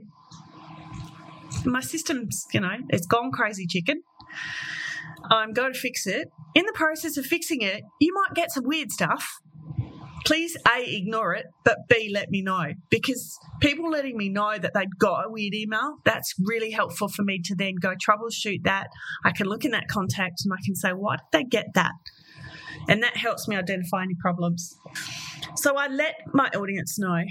my 1.66 1.82
system's, 1.82 2.46
you 2.54 2.60
know, 2.60 2.76
it's 2.90 3.08
gone 3.08 3.32
crazy 3.32 3.66
chicken. 3.68 4.04
Um, 5.24 5.32
I'm 5.32 5.54
going 5.54 5.74
to 5.74 5.80
fix 5.80 6.08
it. 6.08 6.30
In 6.56 6.66
the 6.66 6.74
process 6.74 7.18
of 7.18 7.26
fixing 7.26 7.62
it, 7.62 7.84
you 8.00 8.14
might 8.14 8.36
get 8.36 8.52
some 8.52 8.64
weird 8.66 8.92
stuff. 8.92 9.40
Please 10.26 10.58
A, 10.68 10.84
ignore 10.84 11.34
it, 11.34 11.46
but 11.64 11.88
B, 11.88 12.12
let 12.14 12.30
me 12.30 12.42
know. 12.42 12.74
Because 12.90 13.40
people 13.62 13.90
letting 13.90 14.18
me 14.18 14.30
know 14.30 14.58
that 14.58 14.74
they'd 14.74 15.00
got 15.00 15.26
a 15.26 15.30
weird 15.30 15.54
email, 15.54 15.98
that's 16.04 16.36
really 16.40 16.72
helpful 16.72 17.08
for 17.08 17.24
me 17.24 17.40
to 17.46 17.56
then 17.56 17.76
go 17.82 17.96
troubleshoot 17.96 18.64
that. 18.64 18.88
I 19.24 19.32
can 19.32 19.48
look 19.48 19.66
in 19.66 19.72
that 19.72 19.88
contact 19.88 20.42
and 20.44 20.54
I 20.54 20.58
can 20.64 20.76
say, 20.76 20.90
why 20.90 21.16
did 21.16 21.26
they 21.32 21.44
get 21.46 21.68
that? 21.76 21.94
And 22.88 23.02
that 23.04 23.18
helps 23.18 23.48
me 23.48 23.56
identify 23.56 24.04
any 24.04 24.16
problems. 24.16 24.76
So 25.56 25.78
I 25.78 25.88
let 25.88 26.16
my 26.34 26.50
audience 26.50 27.00
know. 27.00 27.24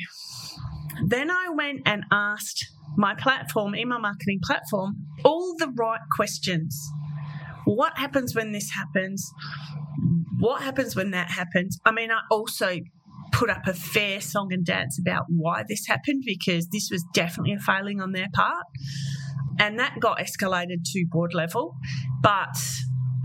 Then 1.06 1.30
I 1.30 1.48
went 1.50 1.82
and 1.86 2.04
asked 2.10 2.66
my 2.96 3.14
platform, 3.14 3.76
email 3.76 4.00
marketing 4.00 4.40
platform, 4.42 5.06
all 5.24 5.54
the 5.58 5.68
right 5.68 6.00
questions. 6.16 6.90
What 7.68 7.98
happens 7.98 8.34
when 8.34 8.52
this 8.52 8.70
happens? 8.70 9.30
What 10.38 10.62
happens 10.62 10.96
when 10.96 11.10
that 11.10 11.30
happens? 11.30 11.78
I 11.84 11.92
mean, 11.92 12.10
I 12.10 12.20
also 12.30 12.78
put 13.30 13.50
up 13.50 13.66
a 13.66 13.74
fair 13.74 14.22
song 14.22 14.54
and 14.54 14.64
dance 14.64 14.98
about 14.98 15.24
why 15.28 15.64
this 15.68 15.86
happened 15.86 16.22
because 16.24 16.68
this 16.68 16.88
was 16.90 17.04
definitely 17.12 17.52
a 17.52 17.58
failing 17.58 18.00
on 18.00 18.12
their 18.12 18.28
part. 18.32 18.64
And 19.58 19.78
that 19.78 20.00
got 20.00 20.18
escalated 20.18 20.84
to 20.92 21.04
board 21.10 21.34
level. 21.34 21.76
But 22.22 22.56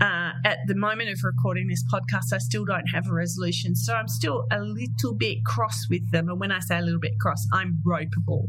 uh, 0.02 0.32
at 0.44 0.58
the 0.66 0.74
moment 0.74 1.08
of 1.08 1.20
recording 1.22 1.68
this 1.68 1.82
podcast, 1.90 2.34
I 2.34 2.38
still 2.38 2.66
don't 2.66 2.88
have 2.88 3.08
a 3.08 3.14
resolution. 3.14 3.74
So 3.74 3.94
I'm 3.94 4.08
still 4.08 4.44
a 4.52 4.60
little 4.60 5.14
bit 5.16 5.38
cross 5.46 5.86
with 5.88 6.10
them. 6.10 6.28
And 6.28 6.38
when 6.38 6.52
I 6.52 6.58
say 6.58 6.78
a 6.78 6.82
little 6.82 7.00
bit 7.00 7.18
cross, 7.18 7.46
I'm 7.50 7.80
ropeable 7.86 8.48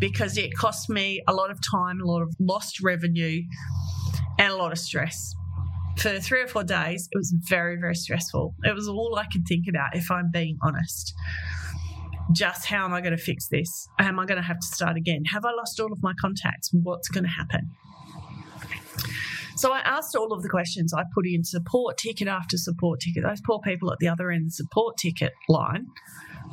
because 0.00 0.36
it 0.36 0.54
cost 0.56 0.90
me 0.90 1.22
a 1.26 1.32
lot 1.32 1.50
of 1.50 1.60
time, 1.60 2.00
a 2.00 2.04
lot 2.04 2.22
of 2.22 2.34
lost 2.38 2.80
revenue, 2.82 3.42
and 4.38 4.52
a 4.52 4.56
lot 4.56 4.72
of 4.72 4.78
stress. 4.78 5.34
For 5.96 6.18
three 6.20 6.42
or 6.42 6.46
four 6.46 6.62
days, 6.62 7.08
it 7.10 7.16
was 7.16 7.34
very, 7.48 7.76
very 7.76 7.94
stressful. 7.94 8.54
It 8.64 8.74
was 8.74 8.86
all 8.86 9.16
I 9.16 9.24
could 9.32 9.46
think 9.48 9.66
about, 9.68 9.96
if 9.96 10.10
I'm 10.10 10.30
being 10.30 10.58
honest. 10.62 11.14
Just 12.32 12.66
how 12.66 12.84
am 12.84 12.92
I 12.92 13.00
going 13.00 13.16
to 13.16 13.22
fix 13.22 13.48
this? 13.48 13.88
Am 13.98 14.18
I 14.18 14.26
going 14.26 14.40
to 14.40 14.46
have 14.46 14.58
to 14.58 14.66
start 14.66 14.96
again? 14.96 15.22
Have 15.32 15.44
I 15.44 15.52
lost 15.52 15.80
all 15.80 15.92
of 15.92 16.02
my 16.02 16.12
contacts? 16.20 16.70
What's 16.72 17.08
going 17.08 17.24
to 17.24 17.30
happen? 17.30 17.70
So 19.56 19.72
I 19.72 19.78
asked 19.80 20.14
all 20.14 20.34
of 20.34 20.42
the 20.42 20.50
questions. 20.50 20.92
I 20.92 21.04
put 21.14 21.26
in 21.26 21.42
support 21.42 21.96
ticket 21.96 22.28
after 22.28 22.58
support 22.58 23.00
ticket. 23.00 23.22
Those 23.22 23.40
poor 23.40 23.58
people 23.60 23.90
at 23.90 23.98
the 24.00 24.08
other 24.08 24.30
end 24.30 24.42
of 24.42 24.48
the 24.48 24.52
support 24.52 24.98
ticket 24.98 25.32
line 25.48 25.86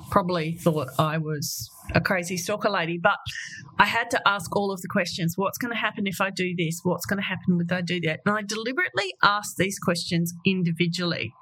probably 0.09 0.53
thought 0.53 0.89
I 0.99 1.17
was 1.17 1.69
a 1.93 2.01
crazy 2.01 2.37
stalker 2.37 2.69
lady, 2.69 2.99
but 3.01 3.17
I 3.79 3.85
had 3.85 4.09
to 4.11 4.27
ask 4.27 4.55
all 4.55 4.71
of 4.71 4.81
the 4.81 4.87
questions. 4.87 5.33
What's 5.35 5.57
going 5.57 5.73
to 5.73 5.79
happen 5.79 6.07
if 6.07 6.21
I 6.21 6.29
do 6.29 6.53
this? 6.57 6.79
What's 6.83 7.05
going 7.05 7.17
to 7.17 7.25
happen 7.25 7.59
if 7.61 7.71
I 7.71 7.81
do 7.81 7.99
that? 8.01 8.21
And 8.25 8.35
I 8.35 8.41
deliberately 8.41 9.13
asked 9.23 9.57
these 9.57 9.79
questions 9.79 10.33
individually 10.45 11.33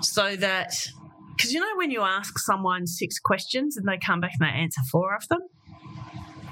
so 0.00 0.36
that, 0.36 0.72
because 1.36 1.52
you 1.52 1.60
know, 1.60 1.76
when 1.76 1.90
you 1.90 2.02
ask 2.02 2.38
someone 2.38 2.86
six 2.86 3.18
questions 3.18 3.76
and 3.76 3.86
they 3.88 3.98
come 3.98 4.20
back 4.20 4.32
and 4.38 4.48
they 4.48 4.52
answer 4.52 4.80
four 4.90 5.14
of 5.14 5.26
them, 5.28 5.40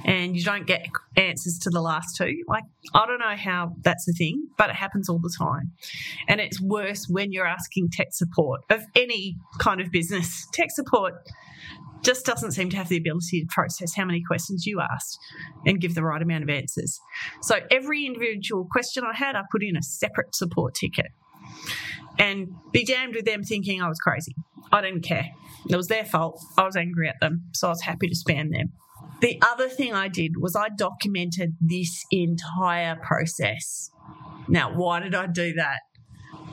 and 0.06 0.36
you 0.36 0.44
don't 0.44 0.66
get 0.66 0.86
answers 1.16 1.58
to 1.58 1.70
the 1.70 1.80
last 1.80 2.16
two. 2.16 2.44
Like, 2.46 2.62
I 2.94 3.06
don't 3.06 3.18
know 3.18 3.34
how 3.36 3.74
that's 3.82 4.08
a 4.08 4.12
thing, 4.12 4.46
but 4.56 4.70
it 4.70 4.76
happens 4.76 5.08
all 5.08 5.18
the 5.18 5.34
time. 5.36 5.72
And 6.28 6.40
it's 6.40 6.60
worse 6.60 7.06
when 7.08 7.32
you're 7.32 7.46
asking 7.46 7.90
tech 7.90 8.08
support 8.12 8.60
of 8.70 8.82
any 8.94 9.36
kind 9.58 9.80
of 9.80 9.90
business. 9.90 10.46
Tech 10.54 10.70
support 10.70 11.14
just 12.02 12.24
doesn't 12.24 12.52
seem 12.52 12.70
to 12.70 12.76
have 12.76 12.88
the 12.88 12.96
ability 12.96 13.40
to 13.40 13.46
process 13.48 13.96
how 13.96 14.04
many 14.04 14.22
questions 14.22 14.64
you 14.64 14.80
asked 14.80 15.18
and 15.66 15.80
give 15.80 15.96
the 15.96 16.04
right 16.04 16.22
amount 16.22 16.44
of 16.44 16.50
answers. 16.50 17.00
So 17.42 17.58
every 17.72 18.06
individual 18.06 18.68
question 18.70 19.02
I 19.04 19.16
had, 19.16 19.34
I 19.34 19.42
put 19.50 19.64
in 19.64 19.76
a 19.76 19.82
separate 19.82 20.36
support 20.36 20.76
ticket 20.76 21.06
and 22.16 22.48
be 22.70 22.84
damned 22.84 23.16
with 23.16 23.24
them 23.24 23.42
thinking 23.42 23.82
I 23.82 23.88
was 23.88 23.98
crazy. 23.98 24.36
I 24.70 24.82
didn't 24.82 25.02
care. 25.02 25.30
It 25.68 25.76
was 25.76 25.88
their 25.88 26.04
fault. 26.04 26.40
I 26.56 26.64
was 26.64 26.76
angry 26.76 27.08
at 27.08 27.16
them, 27.20 27.46
so 27.54 27.66
I 27.66 27.70
was 27.70 27.82
happy 27.82 28.06
to 28.08 28.14
spam 28.14 28.52
them. 28.52 28.72
The 29.20 29.40
other 29.42 29.68
thing 29.68 29.94
I 29.94 30.08
did 30.08 30.32
was 30.38 30.54
I 30.54 30.68
documented 30.68 31.56
this 31.60 32.04
entire 32.10 32.96
process. 32.96 33.90
Now, 34.48 34.74
why 34.74 35.00
did 35.00 35.14
I 35.14 35.26
do 35.26 35.54
that? 35.54 35.80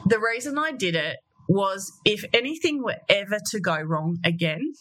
The 0.06 0.20
reason 0.20 0.58
I 0.58 0.72
did 0.72 0.96
it 0.96 1.18
was 1.50 1.92
if 2.06 2.24
anything 2.34 2.82
were 2.82 2.98
ever 3.10 3.38
to 3.52 3.60
go 3.60 3.80
wrong 3.80 4.18
again, 4.24 4.74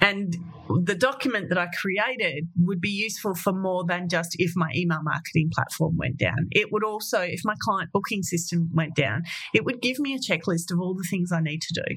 and 0.00 0.36
the 0.84 0.94
document 0.94 1.48
that 1.48 1.58
I 1.58 1.68
created 1.80 2.48
would 2.60 2.80
be 2.80 2.90
useful 2.90 3.34
for 3.34 3.52
more 3.52 3.84
than 3.86 4.08
just 4.08 4.36
if 4.38 4.52
my 4.56 4.70
email 4.74 5.02
marketing 5.02 5.50
platform 5.54 5.96
went 5.96 6.18
down. 6.18 6.48
It 6.50 6.72
would 6.72 6.84
also, 6.84 7.20
if 7.20 7.40
my 7.44 7.54
client 7.60 7.90
booking 7.92 8.22
system 8.22 8.70
went 8.74 8.94
down, 8.94 9.22
it 9.54 9.64
would 9.64 9.80
give 9.80 9.98
me 9.98 10.14
a 10.14 10.18
checklist 10.18 10.72
of 10.72 10.80
all 10.80 10.94
the 10.94 11.06
things 11.08 11.30
I 11.32 11.40
need 11.40 11.62
to 11.62 11.74
do. 11.74 11.96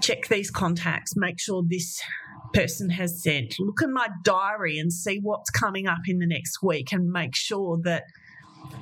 Check 0.00 0.28
these 0.28 0.50
contacts, 0.50 1.14
make 1.16 1.40
sure 1.40 1.62
this 1.66 2.00
person 2.52 2.90
has 2.90 3.22
sent, 3.22 3.54
look 3.58 3.80
in 3.82 3.92
my 3.92 4.08
diary 4.22 4.78
and 4.78 4.92
see 4.92 5.18
what's 5.22 5.50
coming 5.50 5.86
up 5.86 6.00
in 6.06 6.18
the 6.18 6.26
next 6.26 6.62
week 6.62 6.92
and 6.92 7.10
make 7.10 7.34
sure 7.34 7.78
that 7.84 8.04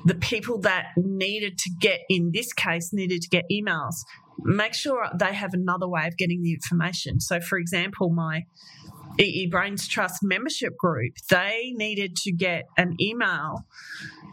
the 0.04 0.14
people 0.14 0.58
that 0.60 0.86
needed 0.96 1.58
to 1.58 1.70
get, 1.80 2.00
in 2.08 2.30
this 2.32 2.52
case, 2.52 2.92
needed 2.92 3.22
to 3.22 3.28
get 3.28 3.44
emails, 3.50 3.94
make 4.38 4.74
sure 4.74 5.08
they 5.14 5.32
have 5.32 5.54
another 5.54 5.88
way 5.88 6.06
of 6.06 6.16
getting 6.16 6.42
the 6.42 6.52
information. 6.52 7.20
So, 7.20 7.40
for 7.40 7.58
example, 7.58 8.10
my 8.10 8.44
EE 9.18 9.48
Brains 9.50 9.88
Trust 9.88 10.22
membership 10.22 10.76
group, 10.76 11.14
they 11.30 11.72
needed 11.74 12.16
to 12.16 12.32
get 12.32 12.66
an 12.76 12.96
email 13.00 13.64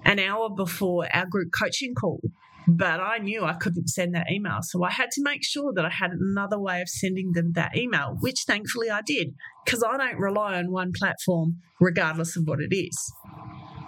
an 0.03 0.19
hour 0.19 0.49
before 0.49 1.07
our 1.13 1.25
group 1.25 1.49
coaching 1.57 1.95
call 1.95 2.21
but 2.67 2.99
I 2.99 3.19
knew 3.19 3.43
I 3.43 3.53
couldn't 3.53 3.87
send 3.89 4.15
that 4.15 4.31
email. 4.31 4.59
So 4.61 4.83
I 4.83 4.91
had 4.91 5.11
to 5.11 5.21
make 5.23 5.43
sure 5.43 5.71
that 5.75 5.85
I 5.85 5.89
had 5.89 6.11
another 6.11 6.59
way 6.59 6.81
of 6.81 6.89
sending 6.89 7.33
them 7.33 7.53
that 7.53 7.77
email, 7.77 8.17
which 8.19 8.43
thankfully 8.47 8.89
I 8.89 9.01
did, 9.05 9.35
because 9.63 9.83
I 9.83 9.97
don't 9.97 10.19
rely 10.19 10.57
on 10.57 10.71
one 10.71 10.91
platform 10.97 11.57
regardless 11.79 12.35
of 12.35 12.43
what 12.45 12.59
it 12.59 12.75
is. 12.75 13.13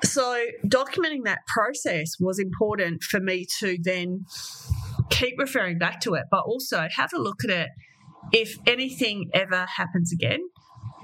So 0.04 0.46
documenting 0.66 1.24
that 1.26 1.40
process 1.48 2.16
was 2.20 2.40
important 2.40 3.04
for 3.04 3.20
me 3.20 3.48
to 3.60 3.78
then 3.82 4.26
keep 5.10 5.36
referring 5.40 5.80
back 5.80 6.00
to 6.02 6.14
it, 6.14 6.26
but 6.30 6.42
also 6.42 6.88
have 6.96 7.12
a 7.14 7.20
look 7.20 7.44
at 7.44 7.50
it 7.50 7.70
if 8.32 8.58
anything 8.68 9.30
ever 9.34 9.66
happens 9.78 10.12
again. 10.12 10.40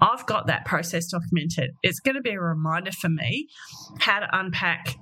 I've 0.01 0.25
got 0.25 0.47
that 0.47 0.65
process 0.65 1.07
documented. 1.07 1.71
It's 1.81 1.99
going 1.99 2.15
to 2.15 2.21
be 2.21 2.31
a 2.31 2.39
reminder 2.39 2.91
for 2.91 3.09
me 3.09 3.47
how 3.99 4.19
to 4.19 4.27
unpack 4.31 4.95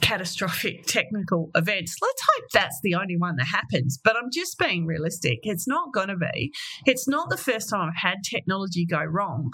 catastrophic 0.00 0.86
technical 0.86 1.50
events. 1.54 1.96
Let's 2.00 2.22
hope 2.34 2.44
that's 2.52 2.80
the 2.82 2.94
only 2.94 3.16
one 3.16 3.36
that 3.36 3.46
happens. 3.46 3.98
But 4.02 4.16
I'm 4.16 4.30
just 4.32 4.58
being 4.58 4.86
realistic. 4.86 5.40
It's 5.42 5.66
not 5.66 5.92
going 5.92 6.08
to 6.08 6.16
be. 6.16 6.52
It's 6.84 7.08
not 7.08 7.30
the 7.30 7.36
first 7.36 7.70
time 7.70 7.88
I've 7.88 8.10
had 8.10 8.18
technology 8.28 8.86
go 8.86 9.02
wrong. 9.02 9.50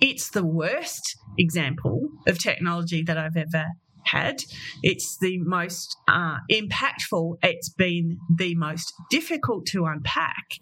It's 0.00 0.30
the 0.30 0.44
worst 0.44 1.16
example 1.38 2.08
of 2.26 2.38
technology 2.38 3.02
that 3.02 3.18
I've 3.18 3.36
ever 3.36 3.66
had. 4.04 4.42
It's 4.82 5.18
the 5.18 5.38
most 5.38 5.96
uh, 6.08 6.38
impactful. 6.50 7.38
It's 7.42 7.68
been 7.68 8.18
the 8.34 8.54
most 8.54 8.92
difficult 9.10 9.66
to 9.66 9.84
unpack. 9.86 10.58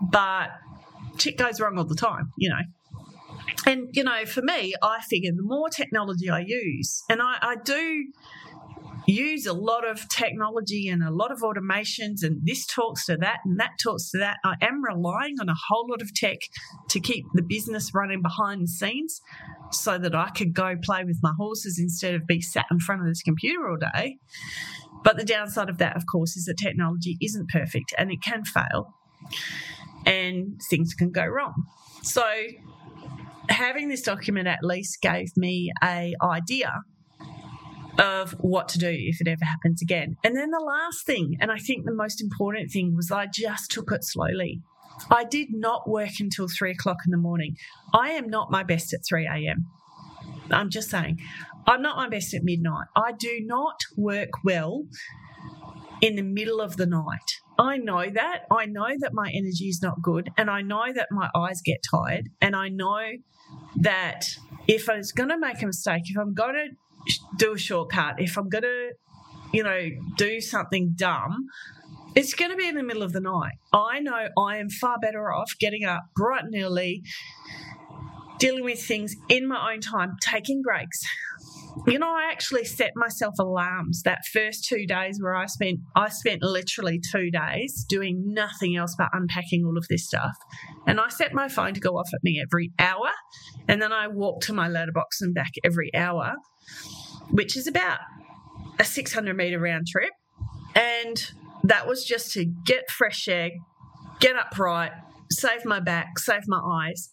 But 0.00 0.50
shit 1.18 1.38
goes 1.38 1.60
wrong 1.60 1.78
all 1.78 1.84
the 1.84 1.94
time, 1.94 2.32
you 2.36 2.50
know. 2.50 2.62
And, 3.66 3.88
you 3.92 4.04
know, 4.04 4.26
for 4.26 4.42
me, 4.42 4.74
I 4.82 5.00
figure 5.02 5.30
the 5.34 5.42
more 5.42 5.68
technology 5.68 6.28
I 6.28 6.40
use, 6.46 7.02
and 7.08 7.22
I, 7.22 7.36
I 7.40 7.56
do 7.56 8.04
use 9.06 9.46
a 9.46 9.52
lot 9.52 9.86
of 9.86 10.08
technology 10.08 10.88
and 10.88 11.02
a 11.02 11.10
lot 11.10 11.30
of 11.30 11.40
automations, 11.40 12.22
and 12.22 12.40
this 12.44 12.66
talks 12.66 13.06
to 13.06 13.16
that 13.18 13.38
and 13.44 13.58
that 13.60 13.72
talks 13.82 14.10
to 14.10 14.18
that. 14.18 14.38
I 14.44 14.54
am 14.60 14.82
relying 14.82 15.36
on 15.40 15.48
a 15.48 15.54
whole 15.68 15.86
lot 15.88 16.02
of 16.02 16.14
tech 16.14 16.38
to 16.90 17.00
keep 17.00 17.24
the 17.34 17.42
business 17.42 17.92
running 17.94 18.22
behind 18.22 18.62
the 18.62 18.68
scenes 18.68 19.20
so 19.72 19.98
that 19.98 20.14
I 20.14 20.30
could 20.30 20.54
go 20.54 20.74
play 20.82 21.04
with 21.04 21.18
my 21.22 21.32
horses 21.36 21.78
instead 21.78 22.14
of 22.14 22.26
be 22.26 22.40
sat 22.40 22.66
in 22.70 22.78
front 22.78 23.02
of 23.02 23.08
this 23.08 23.22
computer 23.22 23.68
all 23.68 23.76
day. 23.76 24.16
But 25.02 25.16
the 25.18 25.24
downside 25.24 25.68
of 25.68 25.78
that, 25.78 25.96
of 25.96 26.04
course, 26.10 26.36
is 26.36 26.46
that 26.46 26.56
technology 26.56 27.18
isn't 27.20 27.48
perfect 27.50 27.94
and 27.98 28.10
it 28.10 28.22
can 28.22 28.44
fail 28.44 28.94
and 30.06 30.60
things 30.70 30.94
can 30.94 31.10
go 31.10 31.26
wrong. 31.26 31.54
So 32.02 32.24
having 33.48 33.88
this 33.88 34.02
document 34.02 34.48
at 34.48 34.60
least 34.62 35.02
gave 35.02 35.28
me 35.36 35.70
a 35.82 36.14
idea 36.22 36.72
of 37.98 38.32
what 38.32 38.68
to 38.70 38.78
do 38.78 38.90
if 38.90 39.20
it 39.20 39.28
ever 39.28 39.44
happens 39.44 39.82
again. 39.82 40.16
And 40.24 40.36
then 40.36 40.50
the 40.50 40.64
last 40.64 41.06
thing, 41.06 41.36
and 41.40 41.50
I 41.50 41.58
think 41.58 41.84
the 41.84 41.94
most 41.94 42.20
important 42.20 42.70
thing, 42.70 42.94
was 42.96 43.10
I 43.10 43.26
just 43.26 43.70
took 43.70 43.92
it 43.92 44.04
slowly. 44.04 44.60
I 45.10 45.24
did 45.24 45.48
not 45.50 45.88
work 45.88 46.20
until 46.20 46.46
three 46.48 46.70
o'clock 46.70 46.98
in 47.04 47.10
the 47.10 47.16
morning. 47.18 47.56
I 47.92 48.10
am 48.10 48.28
not 48.28 48.50
my 48.50 48.62
best 48.62 48.92
at 48.92 49.00
3 49.08 49.26
a.m. 49.26 49.66
I'm 50.50 50.70
just 50.70 50.90
saying, 50.90 51.18
I'm 51.66 51.82
not 51.82 51.96
my 51.96 52.08
best 52.08 52.34
at 52.34 52.44
midnight. 52.44 52.86
I 52.94 53.12
do 53.12 53.40
not 53.42 53.80
work 53.96 54.30
well 54.44 54.84
in 56.00 56.16
the 56.16 56.22
middle 56.22 56.60
of 56.60 56.76
the 56.76 56.86
night. 56.86 57.40
I 57.58 57.76
know 57.76 58.08
that. 58.10 58.42
I 58.50 58.66
know 58.66 58.88
that 58.98 59.12
my 59.14 59.30
energy 59.32 59.68
is 59.68 59.80
not 59.82 60.02
good. 60.02 60.30
And 60.36 60.50
I 60.50 60.60
know 60.60 60.92
that 60.94 61.08
my 61.10 61.28
eyes 61.34 61.60
get 61.64 61.82
tired. 61.88 62.28
And 62.40 62.54
I 62.54 62.68
know 62.68 63.00
that 63.76 64.26
if 64.68 64.88
I 64.88 64.96
was 64.96 65.12
going 65.12 65.28
to 65.30 65.38
make 65.38 65.62
a 65.62 65.66
mistake, 65.66 66.02
if 66.06 66.18
I'm 66.18 66.34
going 66.34 66.54
to 66.54 66.68
do 67.36 67.54
a 67.54 67.58
shortcut, 67.58 68.16
if 68.18 68.36
I'm 68.36 68.48
going 68.48 68.62
to, 68.62 68.92
you 69.52 69.62
know, 69.62 69.88
do 70.16 70.40
something 70.40 70.92
dumb, 70.96 71.46
it's 72.14 72.34
going 72.34 72.50
to 72.50 72.56
be 72.56 72.68
in 72.68 72.76
the 72.76 72.82
middle 72.82 73.02
of 73.02 73.12
the 73.12 73.20
night. 73.20 73.54
I 73.72 74.00
know 74.00 74.28
I 74.38 74.58
am 74.58 74.70
far 74.70 74.98
better 74.98 75.32
off 75.32 75.52
getting 75.58 75.84
up 75.84 76.04
bright 76.14 76.44
and 76.44 76.54
early, 76.56 77.02
dealing 78.38 78.64
with 78.64 78.82
things 78.82 79.16
in 79.28 79.48
my 79.48 79.72
own 79.72 79.80
time, 79.80 80.16
taking 80.20 80.62
breaks, 80.62 81.00
you 81.86 81.98
know, 81.98 82.08
I 82.08 82.30
actually 82.30 82.64
set 82.64 82.92
myself 82.94 83.34
alarms 83.38 84.02
that 84.04 84.20
first 84.32 84.64
two 84.64 84.86
days 84.86 85.18
where 85.20 85.34
I 85.34 85.46
spent 85.46 85.80
I 85.96 86.08
spent 86.08 86.42
literally 86.42 87.00
two 87.12 87.30
days 87.30 87.84
doing 87.88 88.32
nothing 88.32 88.76
else 88.76 88.94
but 88.96 89.08
unpacking 89.12 89.64
all 89.64 89.76
of 89.76 89.86
this 89.88 90.06
stuff. 90.06 90.36
And 90.86 91.00
I 91.00 91.08
set 91.08 91.34
my 91.34 91.48
phone 91.48 91.74
to 91.74 91.80
go 91.80 91.98
off 91.98 92.08
at 92.14 92.22
me 92.22 92.40
every 92.40 92.72
hour. 92.78 93.10
And 93.68 93.82
then 93.82 93.92
I 93.92 94.08
walk 94.08 94.42
to 94.42 94.52
my 94.52 94.68
letterbox 94.68 95.20
and 95.20 95.34
back 95.34 95.52
every 95.64 95.92
hour, 95.94 96.34
which 97.30 97.56
is 97.56 97.66
about 97.66 97.98
a 98.78 98.84
600 98.84 99.36
meter 99.36 99.58
round 99.58 99.86
trip. 99.86 100.12
And 100.74 101.32
that 101.62 101.86
was 101.86 102.04
just 102.04 102.32
to 102.32 102.44
get 102.44 102.90
fresh 102.90 103.28
air, 103.28 103.50
get 104.20 104.36
upright, 104.36 104.92
save 105.30 105.64
my 105.64 105.80
back, 105.80 106.18
save 106.18 106.42
my 106.46 106.58
eyes, 106.60 107.10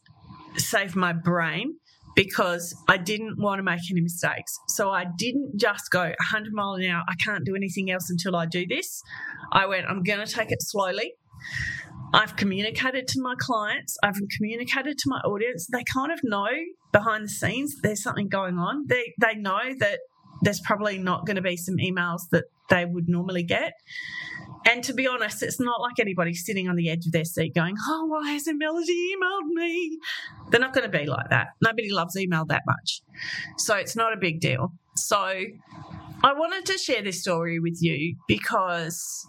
save 0.57 0.95
my 0.95 1.13
brain 1.13 1.75
because 2.15 2.75
I 2.89 2.97
didn't 2.97 3.39
want 3.39 3.59
to 3.59 3.63
make 3.63 3.79
any 3.89 4.01
mistakes. 4.01 4.57
So 4.67 4.89
I 4.89 5.05
didn't 5.17 5.57
just 5.57 5.89
go 5.91 6.01
100 6.01 6.53
mile 6.53 6.73
an 6.73 6.85
hour. 6.85 7.03
I 7.07 7.13
can't 7.23 7.45
do 7.45 7.55
anything 7.55 7.89
else 7.91 8.09
until 8.09 8.35
I 8.35 8.45
do 8.45 8.65
this. 8.67 9.01
I 9.51 9.65
went, 9.65 9.85
I'm 9.87 10.03
going 10.03 10.25
to 10.25 10.31
take 10.31 10.51
it 10.51 10.61
slowly. 10.61 11.13
I've 12.13 12.35
communicated 12.35 13.07
to 13.09 13.21
my 13.21 13.35
clients, 13.39 13.97
I've 14.03 14.19
communicated 14.37 14.97
to 14.97 15.03
my 15.07 15.19
audience. 15.19 15.67
They 15.71 15.83
kind 15.83 16.11
of 16.11 16.19
know 16.23 16.49
behind 16.91 17.25
the 17.25 17.29
scenes 17.29 17.75
there's 17.81 18.03
something 18.03 18.27
going 18.27 18.57
on. 18.57 18.85
They 18.87 19.13
they 19.19 19.35
know 19.35 19.59
that 19.79 19.99
there's 20.41 20.59
probably 20.59 20.97
not 20.97 21.25
going 21.25 21.35
to 21.35 21.41
be 21.41 21.55
some 21.55 21.77
emails 21.77 22.21
that 22.31 22.45
they 22.69 22.85
would 22.85 23.07
normally 23.07 23.43
get. 23.43 23.73
And 24.65 24.83
to 24.83 24.93
be 24.93 25.07
honest, 25.07 25.41
it's 25.41 25.59
not 25.59 25.81
like 25.81 25.99
anybody 25.99 26.33
sitting 26.33 26.67
on 26.67 26.75
the 26.75 26.89
edge 26.89 27.05
of 27.05 27.11
their 27.11 27.25
seat 27.25 27.55
going, 27.55 27.75
Oh, 27.87 28.05
why 28.05 28.31
hasn't 28.31 28.59
Melody 28.59 29.13
emailed 29.15 29.47
me? 29.47 29.99
They're 30.49 30.59
not 30.59 30.73
going 30.73 30.89
to 30.89 30.97
be 30.97 31.05
like 31.05 31.29
that. 31.29 31.47
Nobody 31.61 31.91
loves 31.91 32.15
email 32.15 32.45
that 32.45 32.63
much. 32.65 33.01
So 33.57 33.75
it's 33.75 33.95
not 33.95 34.13
a 34.13 34.17
big 34.17 34.39
deal. 34.39 34.73
So 34.95 35.17
I 35.17 36.33
wanted 36.33 36.65
to 36.67 36.77
share 36.77 37.01
this 37.01 37.21
story 37.21 37.59
with 37.59 37.81
you 37.81 38.15
because, 38.27 39.27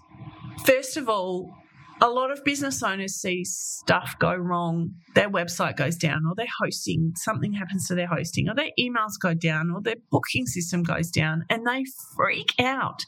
first 0.67 0.97
of 0.97 1.09
all, 1.09 1.55
a 2.03 2.11
lot 2.11 2.33
of 2.33 2.43
business 2.43 2.83
owners 2.83 3.15
see 3.15 3.45
stuff 3.45 4.17
go 4.19 4.35
wrong. 4.35 4.91
Their 5.15 5.31
website 5.31 5.77
goes 5.77 5.95
down, 5.95 6.27
or 6.27 6.35
their 6.35 6.49
hosting, 6.61 7.13
something 7.15 7.53
happens 7.53 7.87
to 7.87 7.95
their 7.95 8.09
hosting, 8.09 8.49
or 8.49 8.57
their 8.57 8.71
emails 8.79 9.13
go 9.21 9.35
down, 9.35 9.71
or 9.71 9.81
their 9.81 9.95
booking 10.11 10.47
system 10.47 10.83
goes 10.83 11.11
down, 11.13 11.45
and 11.49 11.65
they 11.65 11.85
freak 12.17 12.55
out. 12.59 13.05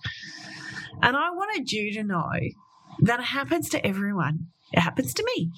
And 1.02 1.16
I 1.16 1.30
wanted 1.30 1.72
you 1.72 1.92
to 1.94 2.04
know 2.04 2.30
that 3.00 3.18
it 3.18 3.26
happens 3.26 3.68
to 3.70 3.84
everyone. 3.84 4.46
It 4.72 4.78
happens 4.78 5.12
to 5.14 5.24
me. 5.34 5.50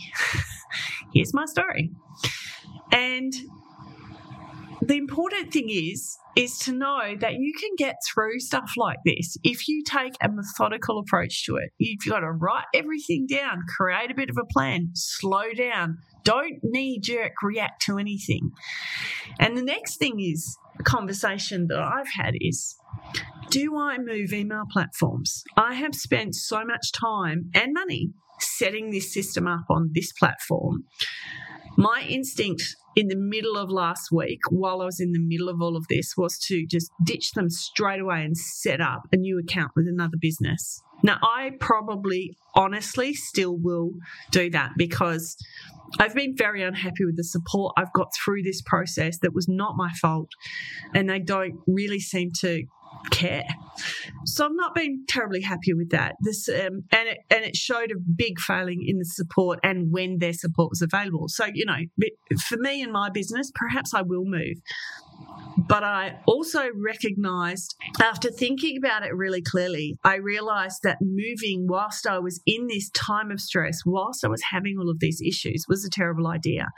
Here's 1.13 1.35
my 1.35 1.45
story. 1.45 1.93
And 2.91 3.35
the 4.87 4.97
important 4.97 5.53
thing 5.53 5.69
is 5.69 6.19
is 6.37 6.59
to 6.59 6.73
know 6.73 7.17
that 7.19 7.35
you 7.35 7.53
can 7.59 7.71
get 7.79 7.97
through 8.13 8.39
stuff 8.39 8.71
like 8.77 8.99
this 9.07 9.39
if 9.43 9.69
you 9.69 9.83
take 9.83 10.13
a 10.23 10.29
methodical 10.29 10.99
approach 10.99 11.45
to 11.47 11.57
it. 11.57 11.71
You've 11.79 12.05
got 12.07 12.21
to 12.21 12.31
write 12.31 12.67
everything 12.75 13.27
down, 13.27 13.63
create 13.77 14.11
a 14.11 14.15
bit 14.15 14.29
of 14.29 14.37
a 14.39 14.45
plan, 14.45 14.91
slow 14.93 15.53
down, 15.57 15.99
don't 16.25 16.59
knee 16.63 17.01
jerk 17.01 17.33
react 17.43 17.83
to 17.87 17.99
anything. 17.99 18.51
And 19.41 19.57
the 19.57 19.63
next 19.63 19.97
thing 19.97 20.21
is 20.21 20.59
a 20.79 20.83
conversation 20.83 21.69
that 21.69 21.79
I've 21.79 22.13
had 22.15 22.35
is 22.41 22.77
do 23.49 23.79
I 23.79 23.97
move 23.99 24.33
email 24.33 24.65
platforms? 24.71 25.43
I 25.57 25.75
have 25.75 25.95
spent 25.95 26.35
so 26.35 26.65
much 26.65 26.93
time 26.93 27.51
and 27.55 27.73
money 27.73 28.11
setting 28.41 28.91
this 28.91 29.13
system 29.13 29.47
up 29.47 29.65
on 29.71 29.91
this 29.95 30.13
platform. 30.13 30.85
My 31.79 32.05
instinct 32.09 32.77
in 32.97 33.09
the 33.09 33.17
middle 33.17 33.59
of 33.59 33.71
last 33.71 34.11
week, 34.11 34.41
while 34.51 34.81
I 34.81 34.87
was 34.87 35.01
in 35.01 35.13
the 35.13 35.21
middle 35.21 35.51
of 35.51 35.61
all 35.61 35.77
of 35.77 35.87
this, 35.89 36.15
was 36.17 36.39
to 36.47 36.67
just 36.67 36.91
ditch 37.05 37.33
them 37.33 37.51
straight 37.51 38.01
away 38.01 38.25
and 38.25 38.37
set 38.37 38.81
up 38.81 39.03
a 39.13 39.17
new 39.19 39.39
account 39.39 39.73
with 39.77 39.87
another 39.87 40.17
business. 40.19 40.83
Now, 41.03 41.19
I 41.23 41.51
probably 41.61 42.39
honestly 42.55 43.13
still 43.13 43.55
will 43.55 43.93
do 44.31 44.49
that 44.51 44.71
because 44.79 45.37
I've 46.01 46.15
been 46.15 46.35
very 46.35 46.63
unhappy 46.63 47.05
with 47.05 47.19
the 47.19 47.25
support 47.25 47.75
I've 47.77 47.93
got 47.93 48.09
through 48.15 48.43
this 48.43 48.63
process 48.63 49.19
that 49.19 49.35
was 49.35 49.47
not 49.47 49.77
my 49.77 49.93
fault. 50.01 50.31
And 50.95 51.11
they 51.11 51.19
don't 51.19 51.61
really 51.67 52.01
seem 52.01 52.31
to 52.41 52.65
care. 53.11 53.47
So 54.25 54.47
I've 54.47 54.53
not 54.55 54.75
been 54.75 55.05
terribly 55.09 55.43
happy 55.43 55.75
with 55.75 55.91
that. 55.91 56.17
This 56.21 56.49
um, 56.49 56.85
and 56.93 57.09
it 57.09 57.19
and 57.31 57.45
it 57.45 57.57
showed 57.57 57.91
a 57.91 57.99
big 58.17 58.39
failing 58.41 58.85
in 58.87 58.99
the 58.99 59.05
support 59.05 59.59
and 59.63 59.93
when 59.93 60.19
their 60.19 60.33
support 60.33 60.71
was 60.71 60.83
available. 60.83 61.29
So 61.29 61.47
you 61.53 61.65
know, 61.65 61.77
for 62.49 62.57
me 62.59 62.83
and 62.83 62.93
my 62.93 63.11
business, 63.11 63.53
perhaps 63.55 63.95
I 63.95 64.03
will 64.03 64.25
move. 64.25 64.59
But 65.59 65.83
I 65.85 66.19
also 66.27 66.69
recognized 66.75 67.77
after 68.03 68.31
thinking 68.31 68.77
about 68.77 69.05
it 69.05 69.15
really 69.15 69.43
clearly, 69.43 69.99
I 70.05 70.17
realized 70.17 70.81
that 70.83 70.99
moving 71.01 71.67
whilst 71.69 72.07
I 72.07 72.19
was 72.19 72.41
in 72.47 72.67
this 72.67 72.91
time 72.91 73.31
of 73.31 73.41
stress, 73.41 73.79
whilst 73.87 74.25
I 74.25 74.29
was 74.29 74.43
having 74.51 74.77
all 74.79 74.91
of 74.91 75.01
these 75.01 75.21
issues, 75.21 75.65
was 75.69 75.85
a 75.85 75.91
terrible 75.91 76.27
idea. 76.27 76.69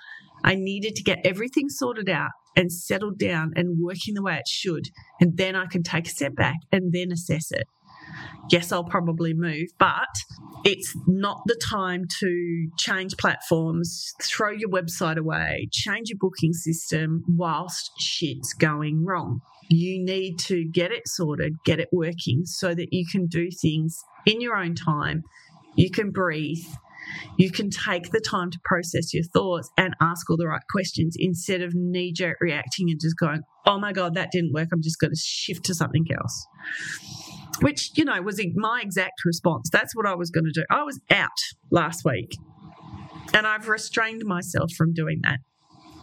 I 0.45 0.55
needed 0.55 0.95
to 0.97 1.03
get 1.03 1.19
everything 1.25 1.69
sorted 1.69 2.09
out 2.09 2.31
and 2.57 2.73
settled 2.73 3.19
down 3.19 3.53
and 3.57 3.79
working 3.81 4.15
the 4.15 4.23
way 4.23 4.37
it 4.37 4.49
should. 4.49 4.87
And 5.21 5.37
then 5.37 5.57
I 5.57 5.67
can 5.67 5.83
take 5.83 6.07
a 6.07 6.11
step 6.11 6.37
back 6.37 6.57
and 6.71 6.93
then 6.93 7.11
assess 7.13 7.51
it. 7.51 7.67
Yes, 8.51 8.73
I'll 8.73 8.85
probably 8.85 9.35
move, 9.35 9.69
but 9.79 10.09
it's 10.65 10.97
not 11.07 11.43
the 11.47 11.61
time 11.71 12.05
to 12.21 12.69
change 12.79 13.17
platforms, 13.19 14.15
throw 14.23 14.51
your 14.51 14.71
website 14.71 15.19
away, 15.19 15.69
change 15.73 16.09
your 16.09 16.19
booking 16.19 16.53
system 16.53 17.25
whilst 17.29 17.93
shit's 17.99 18.55
going 18.55 19.05
wrong. 19.05 19.41
You 19.71 20.03
need 20.03 20.39
to 20.41 20.65
get 20.65 20.93
it 20.93 21.07
sorted, 21.07 21.57
get 21.65 21.79
it 21.79 21.89
working 21.93 22.47
so 22.47 22.75
that 22.75 22.89
you 22.91 23.05
can 23.11 23.27
do 23.27 23.49
things 23.51 24.03
in 24.25 24.41
your 24.41 24.57
own 24.57 24.75
time. 24.75 25.23
You 25.77 25.91
can 25.91 26.11
breathe 26.11 26.65
you 27.37 27.51
can 27.51 27.71
take 27.71 28.11
the 28.11 28.21
time 28.21 28.51
to 28.51 28.59
process 28.65 29.15
your 29.15 29.25
thoughts 29.25 29.71
and 29.77 29.95
ask 30.01 30.29
all 30.29 30.37
the 30.37 30.47
right 30.47 30.63
questions 30.71 31.17
instead 31.19 31.63
of 31.63 31.73
knee 31.75 32.13
jerk 32.13 32.39
reacting 32.41 32.91
and 32.91 33.01
just 33.01 33.17
going, 33.17 33.43
oh 33.67 33.79
my 33.79 33.93
God, 33.93 34.15
that 34.15 34.31
didn't 34.33 34.53
work. 34.53 34.69
I'm 34.73 34.83
just 34.83 34.99
going 35.01 35.13
to 35.13 35.21
shift 35.21 35.65
to 35.67 35.75
something 35.75 36.05
else. 36.21 36.47
Which, 37.61 37.91
you 37.97 38.05
know, 38.05 38.21
was 38.23 38.41
my 38.55 38.81
exact 38.83 39.25
response. 39.25 39.69
That's 39.71 39.95
what 39.97 40.07
I 40.07 40.15
was 40.15 40.31
going 40.31 40.45
to 40.45 40.53
do. 40.53 40.65
I 40.71 40.83
was 40.83 41.01
out 41.11 41.31
last 41.71 42.05
week 42.05 42.37
and 43.35 43.47
I've 43.47 43.69
restrained 43.69 44.25
myself 44.25 44.73
from 44.77 44.93
doing 44.93 45.21
that. 45.23 45.39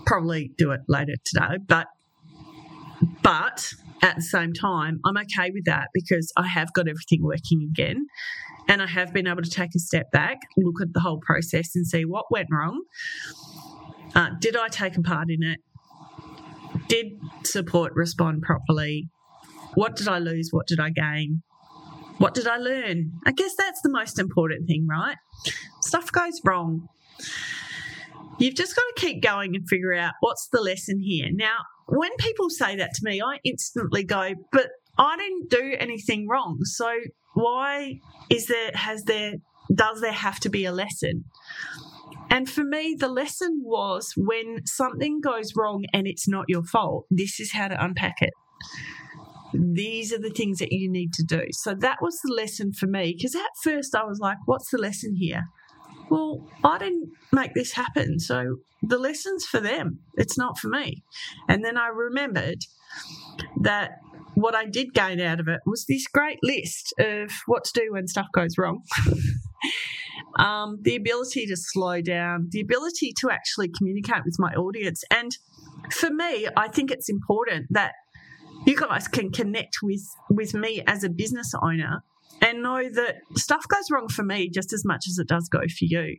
Probably 0.06 0.52
do 0.58 0.72
it 0.72 0.82
later 0.88 1.16
today, 1.24 1.58
but 1.66 1.88
but 3.22 3.74
at 4.02 4.16
the 4.18 4.22
same 4.22 4.54
time, 4.54 5.00
I'm 5.06 5.18
okay 5.18 5.52
with 5.52 5.66
that 5.66 5.90
because 5.94 6.32
I 6.38 6.48
have 6.48 6.72
got 6.74 6.88
everything 6.88 7.24
working 7.24 7.68
again. 7.72 8.06
And 8.68 8.82
I 8.82 8.88
have 8.88 9.14
been 9.14 9.28
able 9.28 9.44
to 9.44 9.50
take 9.50 9.76
a 9.76 9.80
step 9.80 10.12
back, 10.12 10.38
look 10.58 10.82
at 10.82 10.94
the 10.94 11.00
whole 11.00 11.20
process 11.20 11.76
and 11.76 11.86
see 11.86 12.04
what 12.04 12.26
went 12.32 12.48
wrong. 12.52 12.84
Uh, 14.16 14.30
did 14.40 14.56
I 14.56 14.70
take 14.70 14.98
a 14.98 15.02
part 15.02 15.30
in 15.30 15.44
it? 15.44 15.60
Did 16.88 17.08
support 17.44 17.94
respond 17.96 18.42
properly? 18.42 19.10
What 19.76 19.96
did 19.96 20.08
I 20.08 20.20
lose? 20.20 20.50
What 20.52 20.68
did 20.68 20.80
I 20.80 20.90
gain? 20.90 21.44
What 22.18 22.34
did 22.34 22.48
I 22.48 22.58
learn? 22.58 23.12
I 23.26 23.32
guess 23.32 23.56
that's 23.58 23.82
the 23.82 23.90
most 23.90 24.20
important 24.20 24.68
thing, 24.68 24.88
right? 24.90 25.18
Stuff 25.82 26.12
goes 26.12 26.42
wrong. 26.46 26.88
You've 28.40 28.56
just 28.56 28.76
got 28.76 28.84
to 28.96 29.02
keep 29.02 29.22
going 29.22 29.56
and 29.56 29.68
figure 29.68 29.94
out 29.94 30.14
what's 30.22 30.48
the 30.52 30.62
lesson 30.62 31.00
here. 31.02 31.28
Now, 31.32 31.58
when 31.88 32.12
people 32.18 32.50
say 32.50 32.76
that 32.78 32.94
to 32.96 33.02
me, 33.04 33.22
I 33.22 33.40
instantly 33.44 34.04
go, 34.04 34.34
but 34.52 34.70
I 34.98 35.18
didn't 35.18 35.50
do 35.50 35.76
anything 35.78 36.28
wrong. 36.28 36.60
So 36.64 36.90
why 37.34 38.00
is 38.30 38.48
there, 38.48 38.72
has 38.74 39.04
there, 39.04 39.34
does 39.74 40.02
there 40.02 40.12
have 40.12 40.40
to 40.42 40.50
be 40.50 40.66
a 40.66 40.72
lesson? 40.72 41.26
And 42.30 42.50
for 42.50 42.64
me, 42.64 42.96
the 42.98 43.08
lesson 43.08 43.62
was 43.64 44.14
when 44.18 44.66
something 44.66 45.22
goes 45.22 45.54
wrong 45.56 45.86
and 45.94 46.08
it's 46.08 46.28
not 46.28 46.46
your 46.48 46.64
fault, 46.64 47.06
this 47.10 47.40
is 47.40 47.52
how 47.54 47.68
to 47.68 47.84
unpack 47.84 48.16
it. 48.22 48.34
These 49.54 50.12
are 50.12 50.20
the 50.20 50.30
things 50.30 50.60
that 50.60 50.72
you 50.72 50.90
need 50.90 51.14
to 51.14 51.24
do. 51.24 51.44
So 51.52 51.74
that 51.76 52.00
was 52.02 52.20
the 52.24 52.34
lesson 52.34 52.74
for 52.74 52.88
me 52.88 53.16
because 53.16 53.36
at 53.36 53.42
first 53.64 53.96
I 53.96 54.04
was 54.04 54.20
like, 54.20 54.38
what's 54.46 54.70
the 54.72 54.78
lesson 54.78 55.16
here? 55.16 55.44
Well, 56.10 56.48
I 56.64 56.78
didn't 56.78 57.10
make 57.32 57.54
this 57.54 57.74
happen. 57.74 58.20
So 58.20 58.58
the 58.82 58.98
lesson's 58.98 59.46
for 59.46 59.60
them. 59.60 60.00
It's 60.16 60.38
not 60.38 60.58
for 60.60 60.68
me. 60.68 61.04
And 61.48 61.64
then 61.64 61.78
I 61.78 61.88
remembered 61.88 62.60
that 63.62 64.00
what 64.36 64.54
I 64.54 64.66
did 64.66 64.94
gain 64.94 65.20
out 65.20 65.40
of 65.40 65.48
it 65.48 65.62
was 65.66 65.86
this 65.86 66.08
great 66.08 66.40
list 66.44 66.94
of 67.00 67.32
what 67.46 67.64
to 67.66 67.72
do 67.74 67.92
when 67.92 68.08
stuff 68.08 68.28
goes 68.34 68.58
wrong. 68.58 68.82
um, 70.40 70.80
the 70.82 70.96
ability 70.96 71.46
to 71.48 71.56
slow 71.56 72.02
down, 72.02 72.50
the 72.52 72.62
ability 72.62 73.14
to 73.22 73.30
actually 73.30 73.70
communicate 73.70 74.26
with 74.26 74.36
my 74.38 74.54
audience. 74.54 75.04
And 75.10 75.32
for 75.92 76.10
me, 76.10 76.48
I 76.58 76.68
think 76.68 76.92
it's 76.92 77.10
important 77.10 77.68
that 77.72 77.94
you 78.66 78.76
guys 78.76 79.08
can 79.08 79.32
connect 79.32 79.78
with, 79.84 80.04
with 80.30 80.54
me 80.54 80.84
as 80.88 81.04
a 81.04 81.10
business 81.10 81.54
owner 81.62 82.04
and 82.42 82.62
know 82.62 82.90
that 82.90 83.16
stuff 83.36 83.66
goes 83.68 83.90
wrong 83.92 84.08
for 84.08 84.24
me 84.24 84.50
just 84.50 84.74
as 84.74 84.84
much 84.86 85.06
as 85.10 85.18
it 85.18 85.28
does 85.28 85.48
go 85.50 85.62
for 85.62 85.86
you. 85.86 86.18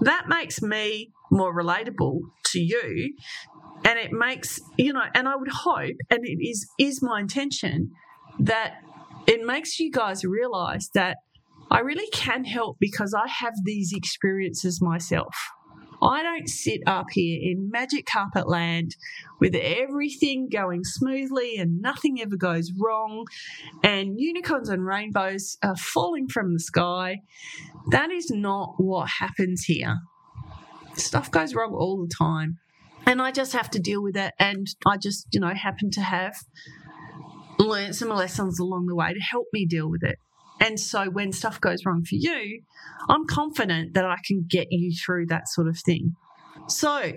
That 0.00 0.28
makes 0.28 0.62
me 0.62 1.12
more 1.30 1.54
relatable 1.54 2.20
to 2.52 2.60
you 2.60 3.14
And 3.84 3.98
it 3.98 4.12
makes, 4.12 4.60
you 4.76 4.92
know, 4.92 5.04
and 5.14 5.28
I 5.28 5.36
would 5.36 5.50
hope, 5.50 5.96
and 6.10 6.20
it 6.24 6.38
is 6.44 6.66
is 6.78 7.02
my 7.02 7.20
intention, 7.20 7.92
that 8.40 8.74
it 9.26 9.44
makes 9.44 9.78
you 9.78 9.90
guys 9.90 10.24
realize 10.24 10.90
that 10.94 11.18
I 11.70 11.80
really 11.80 12.08
can 12.12 12.44
help 12.44 12.76
because 12.80 13.14
I 13.14 13.28
have 13.28 13.54
these 13.64 13.92
experiences 13.94 14.80
myself. 14.82 15.34
I 16.02 16.22
don't 16.22 16.48
sit 16.48 16.82
up 16.86 17.06
here 17.10 17.38
in 17.42 17.70
magic 17.70 18.06
carpet 18.06 18.48
land 18.48 18.96
with 19.40 19.54
everything 19.54 20.48
going 20.48 20.84
smoothly 20.84 21.56
and 21.56 21.80
nothing 21.80 22.20
ever 22.20 22.36
goes 22.36 22.70
wrong 22.78 23.26
and 23.82 24.18
unicorns 24.18 24.68
and 24.68 24.86
rainbows 24.86 25.58
are 25.62 25.76
falling 25.76 26.28
from 26.28 26.52
the 26.52 26.60
sky. 26.60 27.18
That 27.90 28.10
is 28.10 28.30
not 28.30 28.74
what 28.78 29.08
happens 29.20 29.64
here. 29.64 29.98
Stuff 30.94 31.30
goes 31.30 31.54
wrong 31.54 31.72
all 31.72 32.00
the 32.00 32.12
time. 32.12 32.58
And 33.06 33.22
I 33.22 33.30
just 33.30 33.52
have 33.52 33.70
to 33.70 33.78
deal 33.78 34.02
with 34.02 34.16
it. 34.16 34.34
And 34.38 34.66
I 34.86 34.96
just, 34.98 35.28
you 35.32 35.40
know, 35.40 35.54
happen 35.54 35.90
to 35.92 36.00
have 36.00 36.36
learned 37.58 37.96
some 37.96 38.10
lessons 38.10 38.58
along 38.58 38.86
the 38.86 38.94
way 38.94 39.14
to 39.14 39.20
help 39.20 39.46
me 39.52 39.66
deal 39.66 39.88
with 39.88 40.02
it. 40.02 40.18
And 40.60 40.78
so 40.78 41.10
when 41.10 41.32
stuff 41.32 41.60
goes 41.60 41.84
wrong 41.84 42.04
for 42.04 42.16
you, 42.16 42.62
I'm 43.08 43.26
confident 43.26 43.94
that 43.94 44.04
I 44.04 44.16
can 44.24 44.44
get 44.48 44.68
you 44.70 44.92
through 44.94 45.26
that 45.26 45.48
sort 45.48 45.68
of 45.68 45.78
thing. 45.78 46.16
So 46.68 47.12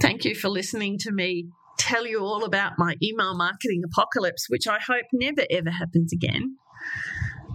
thank 0.00 0.24
you 0.24 0.34
for 0.34 0.48
listening 0.48 0.98
to 0.98 1.12
me 1.12 1.48
tell 1.78 2.06
you 2.06 2.20
all 2.20 2.44
about 2.44 2.72
my 2.78 2.94
email 3.02 3.34
marketing 3.34 3.82
apocalypse, 3.84 4.46
which 4.48 4.66
I 4.68 4.78
hope 4.78 5.06
never 5.12 5.42
ever 5.50 5.70
happens 5.70 6.12
again. 6.12 6.56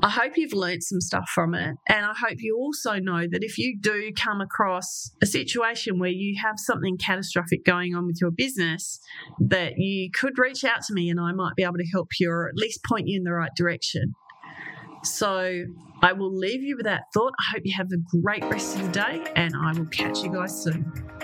I 0.04 0.10
hope 0.12 0.34
you've 0.36 0.54
learned 0.54 0.84
some 0.84 1.02
stuff 1.02 1.28
from 1.34 1.56
it. 1.56 1.76
And 1.90 2.06
I 2.06 2.14
hope 2.14 2.38
you 2.38 2.56
also 2.56 3.00
know 3.00 3.26
that 3.32 3.44
if 3.44 3.58
you 3.58 3.80
do 3.82 4.12
come 4.16 4.42
across 4.42 5.12
a 5.24 5.26
situation 5.26 5.98
where 5.98 6.12
you 6.12 6.40
have 6.42 6.56
something 6.58 6.98
catastrophic 6.98 7.66
going 7.66 7.96
on 7.96 8.06
with 8.06 8.18
your 8.22 8.30
business, 8.30 9.00
that 9.40 9.74
you 9.78 10.12
could 10.12 10.38
reach 10.38 10.64
out 10.64 10.84
to 10.84 10.94
me 10.94 11.10
and 11.10 11.20
I 11.20 11.32
might 11.32 11.56
be 11.56 11.64
able 11.64 11.78
to 11.78 11.90
help 11.92 12.10
you 12.20 12.30
or 12.30 12.48
at 12.48 12.56
least 12.56 12.84
point 12.84 13.08
you 13.08 13.18
in 13.18 13.24
the 13.24 13.34
right 13.34 13.52
direction. 13.58 14.14
So 15.08 15.64
I 16.02 16.14
will 16.14 16.34
leave 16.36 16.62
you 16.62 16.76
with 16.78 16.86
that 16.86 17.04
thought. 17.14 17.34
I 17.40 17.54
hope 17.54 17.62
you 17.66 17.74
have 17.76 17.92
a 17.92 18.22
great 18.22 18.44
rest 18.46 18.76
of 18.76 18.84
the 18.84 18.92
day 18.92 19.26
and 19.36 19.54
I 19.56 19.74
will 19.74 19.88
catch 19.88 20.24
you 20.24 20.32
guys 20.32 20.64
soon. 20.64 21.17